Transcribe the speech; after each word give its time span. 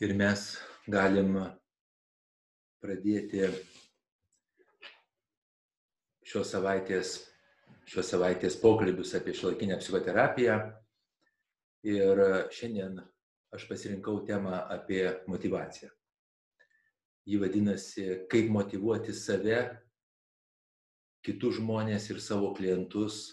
ir 0.00 0.14
mes 0.16 0.44
galim 0.88 1.36
pradėti 2.82 3.44
šios 6.26 6.52
savaitės, 6.54 7.18
šios 7.90 8.08
savaitės 8.14 8.56
pokalbius 8.62 9.12
apie 9.18 9.34
šiolaikinę 9.36 9.78
psichoterapiją. 9.82 10.58
Ir 11.82 12.22
šiandien 12.54 13.00
aš 13.52 13.66
pasirinkau 13.68 14.22
temą 14.26 14.54
apie 14.70 15.04
motivaciją. 15.26 15.90
Ji 17.26 17.38
vadinasi, 17.38 18.06
kaip 18.30 18.50
motivuoti 18.50 19.14
save, 19.14 19.60
kitus 21.22 21.58
žmonės 21.60 22.08
ir 22.10 22.18
savo 22.22 22.50
klientus 22.56 23.24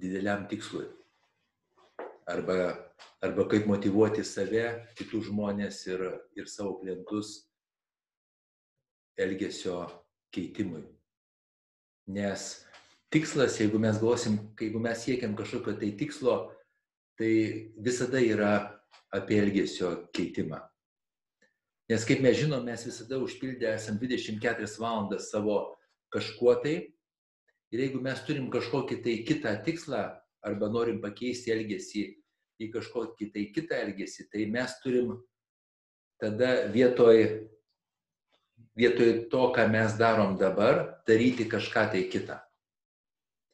dideliam 0.00 0.46
tikslui 0.50 0.86
arba, 2.30 2.56
arba 3.22 3.46
kaip 3.50 3.66
motivuoti 3.68 4.24
save, 4.24 4.64
kitus 4.98 5.28
žmonės 5.28 5.82
ir, 5.90 6.06
ir 6.38 6.48
savo 6.50 6.78
klientus 6.80 7.50
elgesio 9.20 9.82
keitimui. 10.34 10.84
Nes 12.10 12.64
tikslas, 13.12 13.58
jeigu 13.60 13.78
mes 13.82 13.98
galvosim, 14.00 14.38
jeigu 14.58 14.80
mes 14.82 15.04
siekiam 15.04 15.36
kažkokio 15.38 15.76
tai 15.78 15.92
tikslo, 15.98 16.36
tai 17.18 17.32
visada 17.76 18.22
yra 18.22 18.54
apie 19.14 19.40
elgesio 19.42 19.92
keitimą. 20.14 20.62
Nes 21.90 22.06
kaip 22.06 22.22
mes 22.22 22.38
žinom, 22.38 22.62
mes 22.64 22.86
visada 22.86 23.18
užpildę 23.18 23.66
esam 23.74 23.98
24 23.98 24.70
valandas 24.78 25.28
savo 25.32 25.58
kažkuo 26.14 26.54
tai. 26.62 26.76
Ir 27.70 27.84
jeigu 27.84 28.00
mes 28.02 28.18
turim 28.26 28.48
kažkokį 28.50 28.98
tai 29.02 29.14
kitą 29.26 29.52
tikslą 29.66 30.04
arba 30.46 30.70
norim 30.70 31.00
pakeisti 31.02 31.52
elgesį 31.54 32.04
į 32.60 32.68
kažkokį 32.74 33.30
tai 33.34 33.46
kitą 33.54 33.78
elgesį, 33.86 34.28
tai 34.32 34.46
mes 34.52 34.74
turim 34.84 35.14
tada 36.20 36.68
vietoj, 36.72 37.22
vietoj 38.76 39.12
to, 39.32 39.46
ką 39.56 39.66
mes 39.72 39.96
darom 39.98 40.36
dabar, 40.40 41.00
daryti 41.08 41.48
kažką 41.48 41.88
tai 41.94 42.04
kitą. 42.12 42.38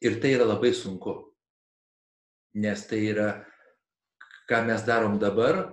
Ir 0.03 0.19
tai 0.21 0.35
yra 0.35 0.45
labai 0.45 0.73
sunku. 0.75 1.15
Nes 2.57 2.83
tai 2.89 2.99
yra, 3.13 3.29
ką 4.49 4.65
mes 4.67 4.83
darom 4.85 5.17
dabar, 5.21 5.63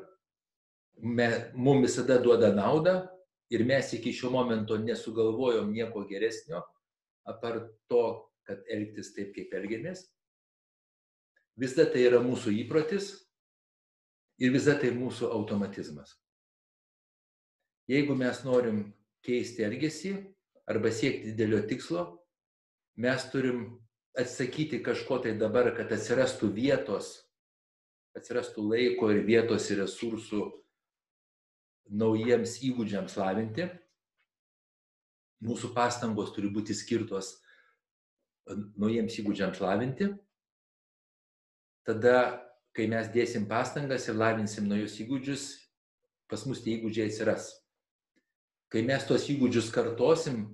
me, 1.02 1.28
mums 1.54 1.88
visada 1.88 2.20
duoda 2.22 2.52
naudą 2.54 3.02
ir 3.50 3.64
mes 3.66 3.92
iki 3.96 4.12
šio 4.12 4.30
momento 4.30 4.78
nesugalvojom 4.78 5.72
nieko 5.72 6.04
geresnio, 6.08 6.62
apart 7.28 7.72
to, 7.88 8.04
kad 8.44 8.62
elgtis 8.70 9.12
taip, 9.16 9.32
kaip 9.36 9.52
elgiamės. 9.56 10.06
Visada 11.60 11.86
tai 11.92 12.06
yra 12.08 12.18
mūsų 12.24 12.52
įprotis 12.64 13.12
Ir 14.42 14.50
visa 14.50 14.74
tai 14.78 14.90
mūsų 14.94 15.28
automatizmas. 15.30 16.16
Jeigu 17.90 18.16
mes 18.18 18.40
norim 18.42 18.80
keisti 19.24 19.62
elgesį 19.66 20.14
arba 20.70 20.90
siekti 20.90 21.30
didelio 21.30 21.60
tikslo, 21.68 22.04
mes 22.98 23.26
turim 23.30 23.66
atsakyti 24.18 24.80
kažko 24.82 25.20
tai 25.22 25.36
dabar, 25.38 25.70
kad 25.76 25.92
atsirastų 25.92 26.50
vietos, 26.56 27.12
atsirastų 28.18 28.66
laiko 28.72 29.12
ir 29.12 29.22
vietos 29.26 29.68
ir 29.70 29.82
resursų 29.84 30.42
naujiems 31.94 32.58
įgūdžiams 32.64 33.14
lavinti. 33.20 33.68
Mūsų 35.44 35.74
pastangos 35.76 36.32
turi 36.34 36.50
būti 36.50 36.74
skirtos 36.74 37.36
naujiems 38.48 39.20
įgūdžiams 39.20 39.60
lavinti. 39.62 40.10
Tada 41.84 42.44
kai 42.74 42.88
mes 42.90 43.10
dėsim 43.14 43.46
pastangas 43.46 44.08
ir 44.08 44.18
lavinsim 44.18 44.66
naujus 44.68 44.96
įgūdžius, 45.04 45.44
pas 46.30 46.42
mus 46.48 46.62
tie 46.64 46.78
įgūdžiai 46.78 47.10
atsiras. 47.12 47.52
Kai 48.72 48.82
mes 48.82 49.04
tuos 49.06 49.28
įgūdžius 49.30 49.70
kartosim, 49.74 50.48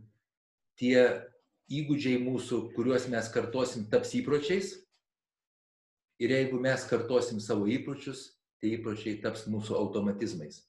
tie 0.77 1.25
įgūdžiai 1.73 2.19
mūsų, 2.21 2.61
kuriuos 2.75 3.07
mes 3.09 3.31
kartosim, 3.33 3.87
taps 3.93 4.13
įpročiais. 4.19 4.75
Ir 6.21 6.35
jeigu 6.35 6.61
mes 6.61 6.83
kartosim 6.85 7.41
savo 7.41 7.65
įpročius, 7.71 8.27
tie 8.61 8.75
įpročiai 8.77 9.23
taps 9.23 9.47
mūsų 9.49 9.79
automatizmais. 9.79 10.61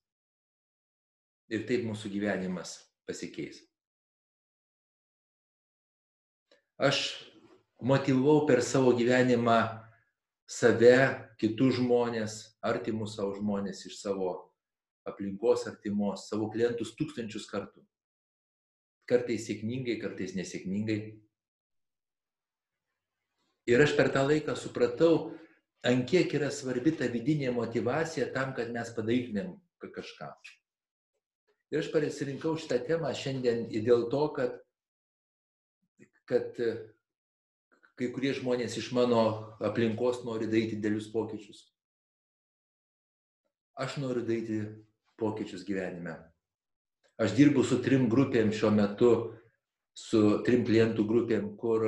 Ir 1.51 1.65
taip 1.67 1.83
mūsų 1.83 2.13
gyvenimas 2.13 2.77
pasikeis. 3.09 3.59
Aš 6.79 7.03
motivavau 7.83 8.45
per 8.47 8.63
savo 8.63 8.93
gyvenimą 8.95 9.80
save, 10.51 10.95
kitus 11.39 11.77
žmonės, 11.79 12.37
artimus 12.65 13.15
savo 13.15 13.35
žmonės 13.37 13.85
iš 13.87 14.01
savo 14.01 14.33
aplinkos 15.07 15.65
artimos, 15.69 16.27
savo 16.29 16.49
klientus 16.51 16.93
tūkstančius 16.99 17.47
kartų. 17.49 17.83
Kartais 19.09 19.47
sėkmingai, 19.47 19.97
kartais 20.01 20.35
nesėkmingai. 20.37 20.99
Ir 23.71 23.83
aš 23.83 23.95
per 23.97 24.11
tą 24.13 24.25
laiką 24.27 24.55
supratau, 24.57 25.31
ant 25.87 26.05
kiek 26.09 26.31
yra 26.37 26.51
svarbi 26.53 26.93
ta 26.97 27.07
vidinė 27.11 27.51
motivacija 27.55 28.29
tam, 28.35 28.55
kad 28.57 28.71
mes 28.73 28.91
padarytumėm 28.95 29.53
kažką. 29.81 30.29
Ir 31.71 31.79
aš 31.79 31.89
pasirinkau 31.93 32.57
šitą 32.59 32.81
temą 32.85 33.13
šiandien 33.15 33.69
dėl 33.71 34.09
to, 34.11 34.25
kad, 34.35 34.57
kad 36.29 36.57
kai 37.99 38.11
kurie 38.13 38.33
žmonės 38.37 38.77
iš 38.79 38.91
mano 38.95 39.21
aplinkos 39.63 40.23
nori 40.27 40.47
daryti 40.49 40.79
dėlius 40.81 41.09
pokyčius. 41.13 41.65
Aš 43.81 43.97
noriu 44.01 44.23
daryti 44.25 44.61
pokyčius 45.19 45.65
gyvenime. 45.67 46.17
Aš 47.21 47.35
dirbu 47.37 47.63
su 47.67 47.77
trim 47.83 48.07
grupėm 48.09 48.51
šiuo 48.55 48.71
metu, 48.73 49.11
su 49.93 50.41
trim 50.45 50.63
klientų 50.65 51.05
grupėm, 51.07 51.51
kur, 51.59 51.85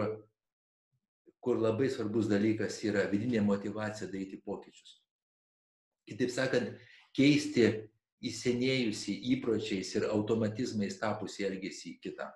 kur 1.42 1.62
labai 1.62 1.90
svarbus 1.90 2.30
dalykas 2.30 2.78
yra 2.86 3.08
vidinė 3.09 3.42
motivacija 3.46 4.09
daryti 4.12 4.42
pokyčius. 4.46 5.00
Kitaip 6.09 6.34
sakant, 6.36 6.78
keisti 7.16 7.66
įsenėjusi 8.24 9.16
įpročiais 9.36 9.96
ir 9.97 10.08
automatizmais 10.12 11.00
tapusi 11.00 11.47
elgesį 11.47 11.96
į 11.96 12.00
kitą. 12.03 12.30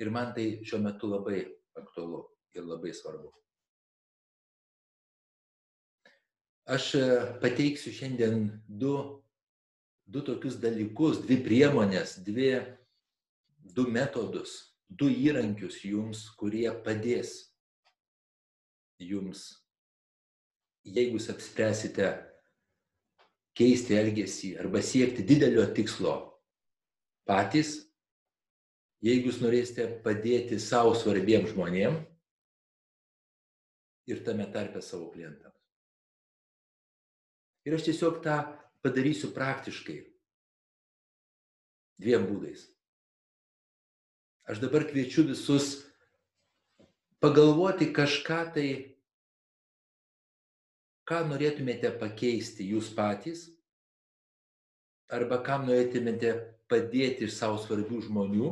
Ir 0.00 0.10
man 0.14 0.32
tai 0.34 0.62
šiuo 0.64 0.80
metu 0.82 1.10
labai 1.10 1.44
aktualu 1.78 2.24
ir 2.54 2.66
labai 2.66 2.92
svarbu. 2.94 3.32
Aš 6.72 6.94
e, 6.94 7.06
pateiksiu 7.42 7.92
šiandien 7.92 8.44
du, 8.68 8.94
du 10.06 10.22
tokius 10.22 10.60
dalykus, 10.62 11.18
dvi 11.24 11.40
priemonės, 11.42 12.20
dvi, 12.22 12.52
du 13.74 13.88
metodus, 13.90 14.54
du 14.86 15.08
įrankius 15.10 15.80
jums, 15.84 16.28
kurie 16.38 16.68
padės 16.84 17.34
jums, 19.02 19.48
jeigu 20.86 21.18
jūs 21.18 21.32
apspręsite 21.32 22.12
keisti 23.58 23.98
elgesį 23.98 24.52
arba 24.62 24.82
siekti 24.86 25.26
didelio 25.26 25.64
tikslo 25.74 26.14
patys, 27.26 27.74
jeigu 29.02 29.32
jūs 29.32 29.42
norėsite 29.42 29.88
padėti 30.06 30.62
savo 30.62 30.94
svarbiems 30.94 31.50
žmonėms 31.56 32.11
ir 34.12 34.22
tame 34.26 34.46
tarpe 34.52 34.82
savo 34.84 35.10
klientams. 35.12 35.58
Ir 37.66 37.76
aš 37.76 37.86
tiesiog 37.86 38.20
tą 38.24 38.36
padarysiu 38.82 39.30
praktiškai. 39.34 40.00
Dviem 42.02 42.26
būdais. 42.26 42.66
Aš 44.50 44.58
dabar 44.58 44.84
kviečiu 44.88 45.22
visus 45.28 45.84
pagalvoti 47.22 47.92
kažką 47.94 48.40
tai, 48.56 48.68
ką 51.06 51.20
norėtumėte 51.30 51.92
pakeisti 52.00 52.66
jūs 52.72 52.90
patys, 52.96 53.46
arba 55.12 55.38
kam 55.46 55.68
norėtumėte 55.68 56.34
padėti 56.72 57.28
iš 57.28 57.36
savo 57.38 57.60
svarbių 57.62 58.00
žmonių, 58.08 58.50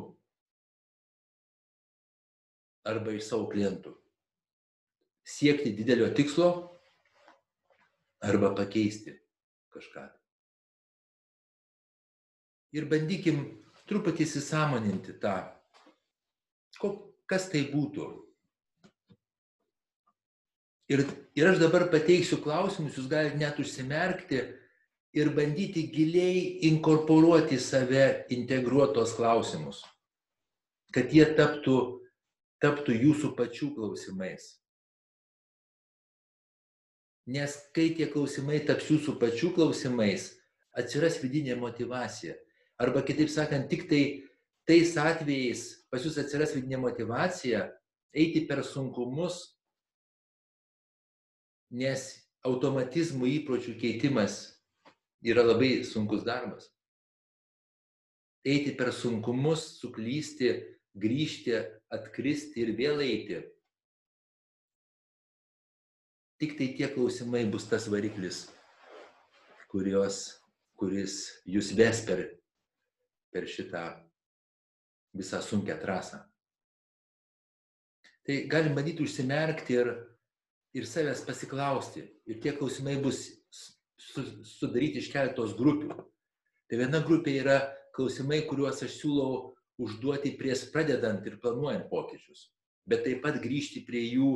arba 2.86 3.16
iš 3.18 3.26
savo 3.32 3.50
klientų 3.50 3.96
siekti 5.26 5.72
didelio 5.76 6.10
tikslo 6.14 6.50
arba 8.20 8.52
pakeisti 8.56 9.14
kažką. 9.74 10.06
Ir 12.76 12.86
bandykim 12.90 13.42
truputį 13.90 14.26
įsisamoninti 14.26 15.16
tą, 15.22 15.36
kas 17.30 17.48
tai 17.50 17.64
būtų. 17.72 18.06
Ir, 20.90 21.04
ir 21.38 21.50
aš 21.52 21.60
dabar 21.62 21.86
pateiksiu 21.90 22.40
klausimus, 22.42 22.96
jūs 22.98 23.08
galite 23.10 23.38
net 23.38 23.58
užsimerkti 23.62 24.40
ir 25.14 25.30
bandyti 25.34 25.86
giliai 25.90 26.60
inkorporuoti 26.70 27.58
į 27.58 27.62
save 27.62 28.06
integruotos 28.34 29.14
klausimus, 29.18 29.82
kad 30.94 31.10
jie 31.14 31.26
taptų, 31.38 31.76
taptų 32.62 32.98
jūsų 33.06 33.34
pačių 33.38 33.70
klausimais. 33.74 34.59
Nes 37.28 37.56
kai 37.76 37.90
tie 37.96 38.08
klausimai 38.10 38.62
taps 38.66 38.88
jūsų 38.90 39.18
pačių 39.20 39.52
klausimais, 39.58 40.30
atsiras 40.76 41.18
vidinė 41.20 41.58
motivacija. 41.60 42.36
Arba 42.80 43.02
kitaip 43.04 43.28
sakant, 43.28 43.68
tik 43.68 43.88
tai 43.90 44.02
tais 44.68 44.94
atvejais 44.96 45.80
pas 45.90 46.02
jūs 46.06 46.16
atsiras 46.22 46.54
vidinė 46.54 46.80
motivacija 46.80 47.66
eiti 48.14 48.44
per 48.48 48.62
sunkumus, 48.66 49.42
nes 51.70 52.06
automatizmų 52.46 53.28
įpročių 53.40 53.76
keitimas 53.78 54.40
yra 55.22 55.44
labai 55.44 55.82
sunkus 55.86 56.24
darbas. 56.26 56.70
Eiti 58.46 58.72
per 58.78 58.94
sunkumus, 58.96 59.76
suklysti, 59.82 60.54
grįžti, 60.96 61.58
atkristi 61.92 62.64
ir 62.64 62.72
vėl 62.78 63.02
eiti. 63.04 63.42
Tik 66.40 66.56
tai 66.56 66.70
tie 66.72 66.88
klausimai 66.88 67.44
bus 67.52 67.66
tas 67.68 67.84
variklis, 67.92 68.46
kurios, 69.68 70.22
kuris 70.80 71.16
jūs 71.44 71.74
ves 71.76 72.00
per, 72.06 72.22
per 73.28 73.44
šitą 73.44 73.82
visą 75.20 75.42
sunkę 75.44 75.76
trasą. 75.82 76.22
Tai 78.24 78.38
galim 78.48 78.72
bandyti 78.78 79.04
užsimerkti 79.04 79.76
ir, 79.82 79.90
ir 80.76 80.88
savęs 80.88 81.26
pasiklausti. 81.26 82.06
Ir 82.24 82.40
tie 82.40 82.54
klausimai 82.56 82.96
bus 83.04 83.26
sudaryti 84.00 85.00
iš 85.02 85.10
keletos 85.12 85.52
grupių. 85.58 85.92
Tai 86.70 86.80
viena 86.80 87.02
grupė 87.04 87.36
yra 87.42 87.58
klausimai, 87.96 88.44
kuriuos 88.48 88.80
aš 88.86 88.96
siūlau 89.02 89.50
užduoti 89.80 90.32
prieš 90.40 90.68
pradedant 90.72 91.24
ir 91.26 91.36
planuojant 91.42 91.88
pokyčius, 91.92 92.48
bet 92.88 93.04
taip 93.04 93.20
pat 93.24 93.40
grįžti 93.42 93.84
prie 93.84 94.06
jų 94.12 94.32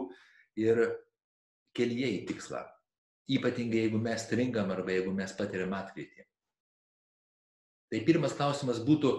ir 0.61 0.81
kelyje 1.77 2.11
į 2.19 2.23
tikslą. 2.31 2.63
Ypatingai 3.35 3.87
jeigu 3.87 4.01
mes 4.03 4.25
stringam 4.27 4.73
arba 4.75 4.93
jeigu 4.93 5.13
mes 5.17 5.33
patiriam 5.37 5.73
atkrytį. 5.77 6.27
Tai 7.93 8.01
pirmas 8.05 8.35
klausimas 8.37 8.81
būtų, 8.85 9.13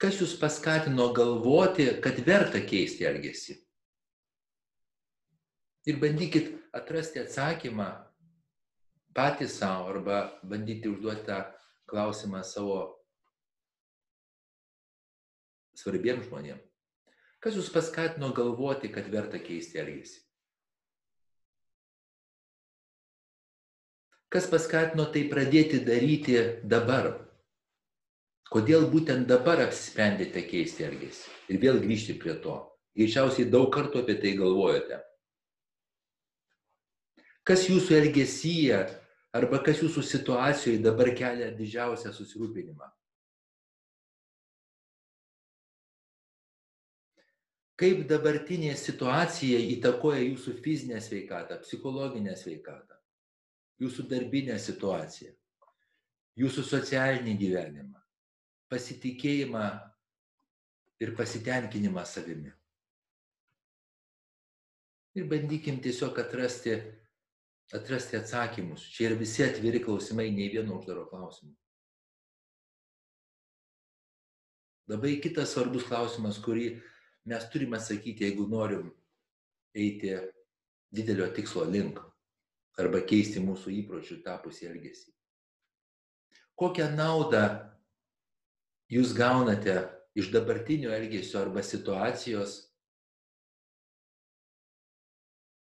kas 0.00 0.18
jūs 0.22 0.34
paskatino 0.40 1.10
galvoti, 1.14 1.86
kad 2.02 2.18
verta 2.26 2.62
keisti 2.64 3.06
elgesį? 3.06 3.58
Ir 5.90 6.00
bandykit 6.00 6.50
atrasti 6.74 7.20
atsakymą 7.20 7.90
patys 9.14 9.58
savo 9.60 9.92
arba 9.92 10.20
bandyti 10.42 10.88
užduoti 10.88 11.26
tą 11.28 11.42
klausimą 11.90 12.40
savo 12.48 12.78
svarbiems 15.78 16.26
žmonėms. 16.30 16.64
Kas 17.44 17.58
jūs 17.58 17.68
paskatino 17.68 18.32
galvoti, 18.32 18.88
kad 18.88 19.10
verta 19.12 19.38
keisti 19.38 19.78
elgesį? 19.82 20.23
Kas 24.34 24.48
paskatino 24.50 25.04
tai 25.14 25.28
pradėti 25.30 25.78
daryti 25.86 26.34
dabar? 26.66 27.12
Kodėl 28.50 28.88
būtent 28.90 29.28
dabar 29.30 29.60
apsisprendėte 29.62 30.42
keisti 30.48 30.82
elgesį? 30.88 31.28
Ir 31.54 31.60
vėl 31.62 31.78
grįžti 31.84 32.16
prie 32.18 32.34
to. 32.42 32.56
Greičiausiai 32.98 33.46
daug 33.50 33.68
kartų 33.74 34.00
apie 34.02 34.16
tai 34.18 34.32
galvojate. 34.38 34.98
Kas 37.46 37.68
jūsų 37.68 37.94
elgesyje 38.00 38.80
arba 39.38 39.60
kas 39.62 39.84
jūsų 39.84 40.02
situacijoje 40.08 40.82
dabar 40.82 41.12
kelia 41.14 41.52
didžiausią 41.54 42.10
susirūpinimą? 42.16 42.90
Kaip 47.78 48.02
dabartinė 48.10 48.74
situacija 48.78 49.62
įtakoja 49.76 50.22
jūsų 50.24 50.56
fizinę 50.66 50.98
sveikatą, 51.02 51.60
psichologinę 51.62 52.34
sveikatą, 52.38 52.93
jūsų 53.84 54.06
darbinę 54.10 54.56
situaciją, 54.60 55.30
jūsų 56.40 56.64
socialinį 56.66 57.36
gyvenimą, 57.40 58.02
pasitikėjimą 58.72 59.64
ir 61.04 61.14
pasitenkinimą 61.18 62.04
savimi. 62.08 62.52
Ir 65.14 65.28
bandykim 65.30 65.78
tiesiog 65.82 66.18
atrasti 66.18 66.74
atrasti 67.72 68.16
atsakymus. 68.16 68.88
Čia 68.92 69.08
yra 69.08 69.18
visi 69.18 69.44
atviri 69.44 69.80
klausimai, 69.82 70.30
nei 70.30 70.50
vieno 70.52 70.78
uždaro 70.78 71.06
klausimo. 71.08 71.54
Labai 74.90 75.16
kitas 75.24 75.54
svarbus 75.54 75.86
klausimas, 75.88 76.38
kurį 76.44 76.74
mes 77.30 77.46
turime 77.52 77.78
atsakyti, 77.78 78.26
jeigu 78.26 78.44
norim 78.50 78.90
eiti 79.72 80.12
didelio 80.94 81.30
tikslo 81.34 81.64
link 81.64 82.02
arba 82.80 83.02
keisti 83.06 83.42
mūsų 83.42 83.72
įpročių 83.82 84.20
tapusį 84.24 84.68
elgesį. 84.72 85.12
Kokią 86.58 86.88
naudą 86.94 87.44
jūs 88.90 89.14
gaunate 89.16 89.76
iš 90.14 90.30
dabartinio 90.34 90.92
elgesio 90.94 91.40
arba 91.42 91.62
situacijos 91.66 92.60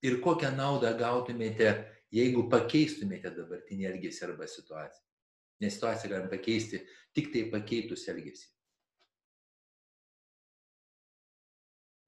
ir 0.05 0.21
kokią 0.23 0.51
naudą 0.57 0.93
gautumėte, 0.99 1.71
jeigu 2.15 2.47
pakeistumėte 2.51 3.33
dabartinį 3.35 3.91
elgesį 3.93 4.27
arba 4.29 4.49
situaciją. 4.51 5.03
Nes 5.63 5.77
situaciją 5.77 6.11
galim 6.11 6.31
pakeisti 6.31 6.83
tik 7.15 7.31
tai 7.33 7.45
pakeitus 7.53 8.09
elgesį. 8.11 8.51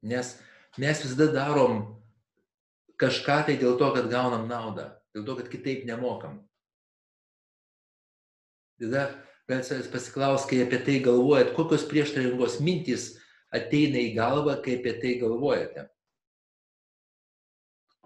Nes 0.06 0.34
mes 0.78 1.02
visada 1.02 1.30
darom 1.32 1.78
kažką 3.00 3.38
tai 3.48 3.56
dėl 3.60 3.78
to, 3.80 3.90
kad 3.94 4.10
gaunam 4.12 4.46
naudą, 4.50 4.90
dėl 5.16 5.26
to, 5.28 5.36
kad 5.40 5.50
kitaip 5.52 5.84
nemokam. 5.88 6.40
Tada 8.80 9.08
galite 9.48 9.70
savęs 9.70 9.90
pasiklausti, 9.92 10.52
kai 10.52 10.64
apie 10.66 10.80
tai 10.84 10.96
galvojat, 11.04 11.54
kokios 11.56 11.86
prieštaringos 11.88 12.58
mintys 12.60 13.14
ateina 13.54 14.02
į 14.02 14.16
galvą, 14.16 14.58
kai 14.64 14.80
apie 14.80 14.96
tai 15.00 15.14
galvojate 15.22 15.86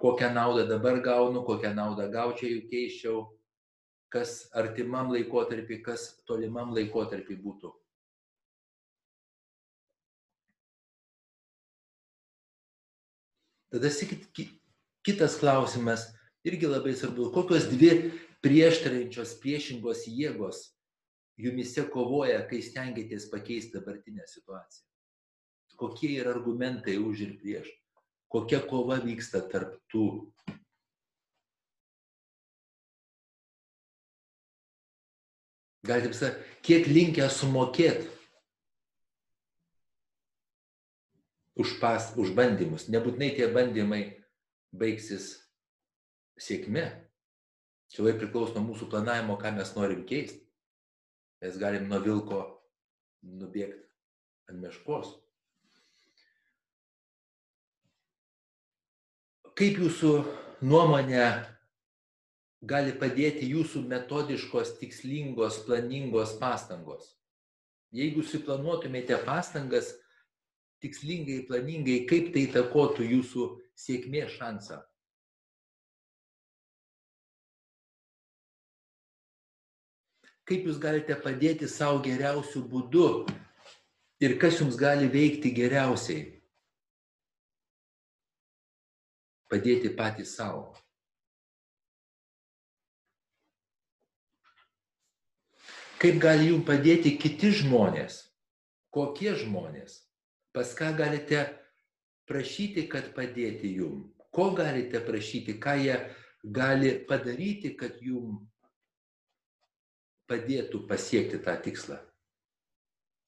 kokią 0.01 0.35
naudą 0.35 0.69
dabar 0.69 1.03
gaunu, 1.03 1.43
kokią 1.45 1.75
naudą 1.75 2.09
gaučiau, 2.09 2.49
jeigu 2.49 2.69
keiščiau, 2.73 3.19
kas 4.13 4.31
artimam 4.57 5.13
laikotarpį, 5.13 5.77
kas 5.85 6.07
tolimam 6.29 6.73
laikotarpį 6.77 7.37
būtų. 7.45 7.73
Tada 13.71 13.93
kitas 15.11 15.37
klausimas, 15.43 16.07
irgi 16.47 16.71
labai 16.71 16.95
svarbu, 16.97 17.29
kokios 17.35 17.69
dvi 17.69 18.13
prieštarančios 18.41 19.35
priešingos 19.43 20.07
jėgos 20.09 20.71
jumise 21.41 21.85
kovoja, 21.93 22.41
kai 22.49 22.63
stengiatės 22.65 23.29
pakeisti 23.33 23.77
dabartinę 23.77 24.25
situaciją. 24.31 24.87
Kokie 25.81 26.15
yra 26.21 26.35
argumentai 26.35 26.99
už 27.01 27.27
ir 27.27 27.37
prieš 27.41 27.69
kokia 28.31 28.63
kova 28.63 29.01
vyksta 29.03 29.43
tarp 29.51 29.75
tų. 29.91 30.07
Galite 35.87 36.13
pasakyti, 36.13 36.57
kiek 36.63 36.89
linkę 36.93 37.27
sumokėti 37.33 38.07
už, 41.59 41.75
pas, 41.83 42.13
už 42.21 42.31
bandymus. 42.37 42.87
Nebūtinai 42.93 43.33
tie 43.35 43.49
bandymai 43.51 44.05
baigsis 44.73 45.33
sėkme. 46.41 46.85
Čia 47.91 48.05
labai 48.05 48.19
priklauso 48.21 48.55
nuo 48.55 48.69
mūsų 48.71 48.87
planavimo, 48.91 49.37
ką 49.41 49.53
mes 49.57 49.73
norim 49.75 50.05
keisti. 50.07 50.45
Mes 51.43 51.57
galim 51.59 51.89
nuo 51.91 51.99
vilko 52.05 52.41
nubėgti 53.27 53.83
ant 54.51 54.61
meškos. 54.63 55.15
Kaip 59.59 59.81
jūsų 59.83 60.11
nuomonė 60.65 61.25
gali 62.65 62.93
padėti 62.97 63.49
jūsų 63.51 63.83
metodiškos, 63.89 64.77
tikslingos, 64.81 65.59
planingos 65.67 66.37
pastangos? 66.41 67.11
Jeigu 67.93 68.23
suplanuotumėte 68.23 69.19
pastangas 69.27 69.91
tikslingai, 70.81 71.43
planingai, 71.49 72.05
kaip 72.09 72.31
tai 72.37 72.47
takotų 72.55 73.09
jūsų 73.11 73.49
sėkmės 73.85 74.35
šansą? 74.39 74.81
Kaip 80.51 80.67
jūs 80.67 80.81
galite 80.83 81.15
padėti 81.23 81.69
savo 81.71 82.03
geriausių 82.03 82.65
būdų 82.73 83.09
ir 84.27 84.37
kas 84.43 84.59
jums 84.59 84.77
gali 84.79 85.07
veikti 85.11 85.53
geriausiai? 85.55 86.41
padėti 89.51 89.91
patys 89.99 90.37
savo. 90.39 90.71
Kaip 96.01 96.21
gali 96.23 96.49
jums 96.49 96.65
padėti 96.69 97.17
kiti 97.21 97.51
žmonės? 97.61 98.23
Kokie 98.95 99.35
žmonės? 99.37 100.01
Pas 100.55 100.71
ką 100.75 100.95
galite 100.97 101.43
prašyti, 102.31 102.87
kad 102.91 103.11
padėti 103.17 103.75
jum? 103.81 104.07
Ko 104.31 104.53
galite 104.55 105.03
prašyti, 105.03 105.59
ką 105.63 105.75
jie 105.83 105.99
gali 106.45 106.95
padaryti, 107.09 107.75
kad 107.77 107.99
jum 108.01 108.39
padėtų 110.31 110.85
pasiekti 110.89 111.43
tą 111.43 111.57
tikslą 111.65 111.99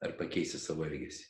ar 0.02 0.16
pakeisti 0.18 0.58
savo 0.58 0.86
elgesį. 0.86 1.26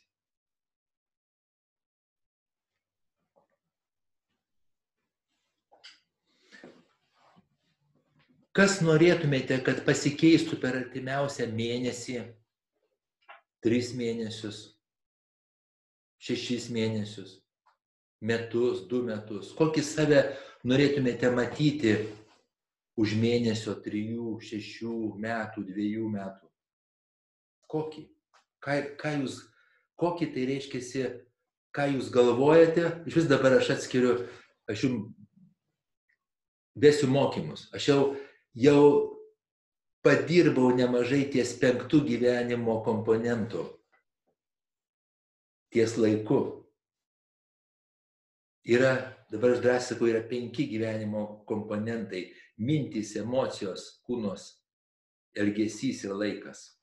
Kas 8.53 8.83
norėtumėte, 8.85 9.57
kad 9.65 9.79
pasikeistų 9.85 10.59
per 10.61 10.75
artimiausią 10.77 11.47
mėnesį, 11.57 12.19
tris 13.65 13.95
mėnesius, 13.97 14.59
šešis 16.21 16.67
mėnesius, 16.69 17.39
metus, 18.23 18.85
du 18.89 19.03
metus? 19.05 19.51
Kokį 19.57 19.83
save 19.85 20.23
norėtumėte 20.67 21.31
matyti 21.35 21.97
už 22.99 23.15
mėnesio, 23.19 23.75
trijų, 23.83 24.37
šešių 24.43 24.97
metų, 25.21 25.65
dviejų 25.69 26.09
metų? 26.13 26.49
Kokį? 27.73 28.07
Ką, 28.63 28.77
ką 28.99 29.15
jūs, 29.19 29.41
kokį 29.99 30.29
tai 30.35 30.47
reiškia, 30.51 31.09
ką 31.75 31.89
jūs 31.95 32.11
galvojate? 32.13 32.89
Iš 33.09 33.19
vis 33.21 33.27
dabar 33.31 33.57
aš 33.57 33.73
atskiriu, 33.75 34.21
aš 34.71 34.87
jums 34.87 35.11
vesiu 36.75 37.07
mokymus. 37.07 37.67
Aš 37.73 37.87
jau 37.87 38.01
jau 38.53 39.13
padirbau 40.03 40.73
nemažai 40.75 41.25
ties 41.31 41.55
penktų 41.59 42.03
gyvenimo 42.07 42.81
komponentų. 42.85 43.65
Ties 45.73 45.97
laiku. 45.97 46.62
Yra, 48.63 48.95
dabar 49.31 49.51
aš 49.51 49.59
drąsiai 49.59 49.89
sakau, 49.89 50.07
yra 50.07 50.21
penki 50.23 50.69
gyvenimo 50.71 51.43
komponentai- 51.45 52.31
mintys, 52.67 53.15
emocijos, 53.19 53.99
kūnos, 54.07 54.53
elgesys 55.35 56.05
ir 56.05 56.15
laikas. 56.15 56.79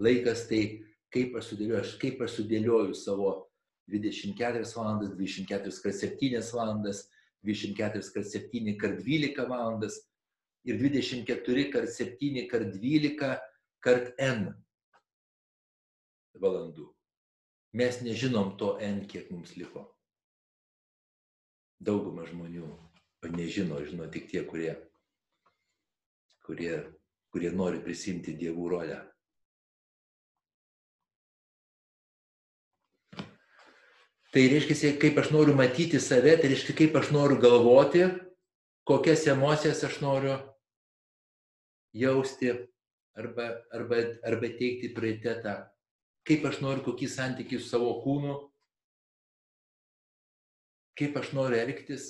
Laikas 0.00 0.48
tai 0.48 0.80
kaip 1.12 1.36
aš 1.36 1.52
sudėlioju, 1.52 1.98
kaip 2.00 2.22
aš 2.24 2.38
sudėlioju 2.38 2.96
savo 2.96 3.50
24 3.92 4.64
valandas, 4.72 5.12
24 5.18 5.82
kart 5.82 5.94
7 6.00 6.52
valandas, 6.56 7.04
24 7.44 8.12
kart 8.14 8.26
7 8.26 8.76
kart 8.80 9.04
12 9.04 9.46
valandas 9.48 10.00
ir 10.64 10.78
24 10.80 11.70
kart 11.70 11.88
7 11.92 12.48
kart 12.48 12.72
12 12.72 13.38
kart 13.82 14.14
n 14.18 14.54
valandų. 16.40 16.88
Mes 17.74 18.00
nežinom 18.00 18.56
to 18.56 18.78
n, 18.80 19.04
kiek 19.06 19.28
mums 19.30 19.56
liko. 19.56 19.91
Dauguma 21.82 22.26
žmonių 22.28 22.68
nežino, 23.30 23.78
žino 23.86 24.06
tik 24.10 24.28
tie, 24.30 24.42
kurie, 24.46 24.74
kurie, 26.46 26.76
kurie 27.34 27.50
nori 27.54 27.80
prisimti 27.82 28.34
dievų 28.38 28.68
rolę. 28.74 29.00
Tai 34.32 34.42
reiškia, 34.48 34.94
kaip 34.96 35.18
aš 35.20 35.28
noriu 35.34 35.52
matyti 35.52 36.00
save, 36.00 36.38
tai 36.40 36.48
reiškia, 36.48 36.74
kaip 36.78 36.94
aš 36.96 37.10
noriu 37.12 37.36
galvoti, 37.36 38.06
kokias 38.88 39.26
emocijas 39.28 39.82
aš 39.84 39.98
noriu 40.00 40.38
jausti 41.92 42.54
arba, 43.12 43.50
arba, 43.76 43.98
arba 44.24 44.48
teikti 44.56 44.94
prioritetą, 44.96 45.58
kaip 46.24 46.48
aš 46.48 46.62
noriu 46.64 46.86
kokį 46.86 47.10
santykį 47.12 47.60
su 47.60 47.68
savo 47.74 47.92
kūnu, 48.06 48.38
kaip 50.98 51.16
aš 51.20 51.32
noriu 51.36 51.60
elgtis 51.60 52.08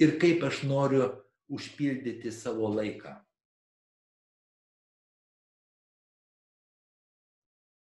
ir 0.00 0.16
kaip 0.20 0.42
aš 0.44 0.62
noriu 0.68 1.08
užpildyti 1.48 2.32
savo 2.32 2.68
laiką. 2.74 3.14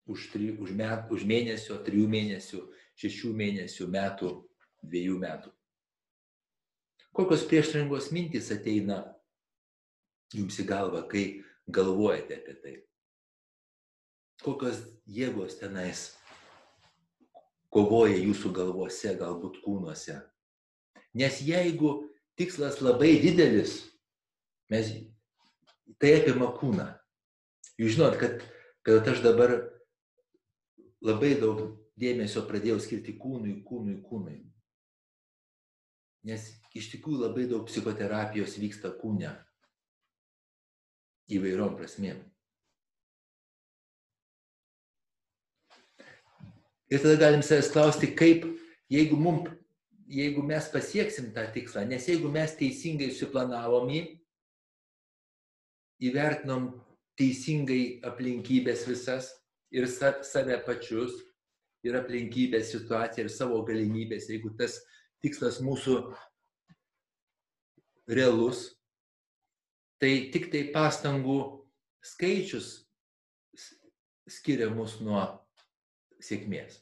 Už, 0.06 0.28
tri, 0.30 0.52
už, 0.54 0.70
met, 0.70 1.10
už 1.10 1.24
mėnesio, 1.26 1.80
trijų 1.82 2.06
mėnesių, 2.06 2.60
šešių 3.00 3.32
mėnesių, 3.34 3.88
metų, 3.90 4.28
dviejų 4.86 5.16
metų. 5.18 5.50
Kokios 7.16 7.46
prieštaringos 7.48 8.12
mintys 8.14 8.52
ateina 8.54 9.00
jums 10.36 10.60
į 10.62 10.66
galvą, 10.68 11.02
kai 11.10 11.24
galvojate 11.66 12.38
apie 12.38 12.54
tai? 12.62 12.74
Kokios 14.44 14.84
jėgos 15.10 15.58
tenais 15.58 16.10
kovoja 17.72 18.16
jūsų 18.18 18.52
galvose, 18.56 19.14
galbūt 19.18 19.60
kūnuose? 19.64 20.20
Nes 21.16 21.40
jeigu 21.44 22.10
tikslas 22.36 22.82
labai 22.84 23.16
didelis, 23.22 23.78
mes, 24.72 24.92
tai 26.00 26.18
apima 26.20 26.50
kūną. 26.58 26.90
Jūs 27.80 27.96
žinot, 27.96 28.18
kad, 28.20 28.44
kad 28.86 29.08
aš 29.08 29.22
dabar 29.24 29.56
labai 31.04 31.34
daug 31.40 31.64
dėmesio 32.00 32.44
pradėjau 32.48 32.78
skirti 32.84 33.16
kūnui, 33.20 33.58
kūnui, 33.64 33.98
kūnui. 34.04 34.38
Nes 36.26 36.48
iš 36.76 36.90
tikrųjų 36.92 37.22
labai 37.22 37.46
daug 37.48 37.66
psichoterapijos 37.68 38.56
vyksta 38.60 38.90
kūne 39.00 39.32
įvairiom 41.32 41.76
prasmėm. 41.78 42.18
Ir 46.90 47.02
tada 47.02 47.18
galim 47.18 47.42
savęs 47.42 47.72
klausti, 47.74 48.12
kaip, 48.14 48.44
jeigu, 48.92 49.16
mum, 49.18 49.40
jeigu 50.06 50.42
mes 50.46 50.68
pasieksim 50.70 51.32
tą 51.34 51.46
tikslą, 51.54 51.82
nes 51.88 52.06
jeigu 52.06 52.30
mes 52.30 52.54
teisingai 52.58 53.08
suplanavom 53.14 53.90
jį, 53.90 54.02
įvertinom 56.06 56.68
teisingai 57.18 57.98
aplinkybės 58.06 58.84
visas 58.86 59.32
ir 59.74 59.88
save 59.90 60.60
pačius, 60.66 61.16
ir 61.86 61.98
aplinkybės 61.98 62.70
situaciją, 62.74 63.26
ir 63.26 63.32
savo 63.32 63.62
galimybės, 63.66 64.28
jeigu 64.30 64.52
tas 64.58 64.78
tikslas 65.24 65.58
mūsų 65.64 65.98
realus, 68.14 68.68
tai 69.98 70.28
tik 70.30 70.50
tai 70.52 70.68
pastangų 70.74 71.40
skaičius 72.04 72.86
skiria 74.30 74.68
mus 74.70 74.98
nuo 75.00 75.24
sėkmės. 76.22 76.80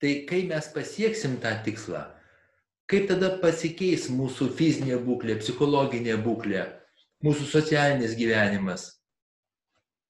Tai 0.00 0.12
kai 0.28 0.42
mes 0.48 0.68
pasieksim 0.74 1.38
tą 1.40 1.54
tikslą, 1.64 2.02
kaip 2.90 3.08
tada 3.08 3.32
pasikeis 3.40 4.10
mūsų 4.12 4.50
fizinė 4.58 4.98
būklė, 5.06 5.38
psichologinė 5.40 6.18
būklė, 6.22 6.66
mūsų 7.24 7.48
socialinis 7.48 8.16
gyvenimas, 8.18 8.90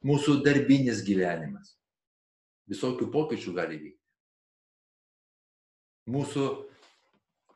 mūsų 0.06 0.40
darbinis 0.46 1.04
gyvenimas. 1.06 1.76
Visokių 2.66 3.12
pokyčių 3.14 3.54
gali 3.54 3.78
vykti. 3.78 4.02
Mūsų 6.10 6.46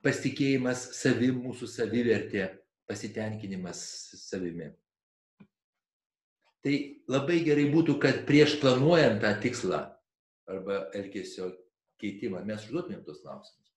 pasitikėjimas 0.06 0.87
savim, 0.96 1.42
mūsų 1.42 1.66
savivertė, 1.70 2.46
pasitenkinimas 2.87 3.80
savimi. 4.22 4.70
Tai 6.62 6.75
labai 7.10 7.40
gerai 7.42 7.66
būtų, 7.72 7.99
kad 8.02 8.22
prieš 8.28 8.58
planuojant 8.62 9.22
tą 9.22 9.34
tikslą 9.42 9.80
arba 10.49 10.87
elgesio 10.97 11.50
keitimą 12.00 12.44
mes 12.47 12.64
užduotumėm 12.66 13.02
tos 13.04 13.20
klausimus. 13.25 13.68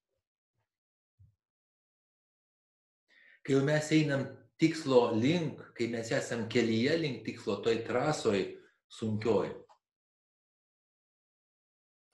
Kai 3.44 3.58
jau 3.58 3.64
mes 3.66 3.90
einam 3.92 4.24
tikslo 4.60 5.10
link, 5.12 5.60
kai 5.76 5.90
mes 5.92 6.08
esam 6.16 6.46
kelyje 6.48 6.96
link 7.02 7.24
tikslo, 7.26 7.58
toj 7.64 7.82
trasoj 7.84 8.40
sunkioj. 8.88 9.50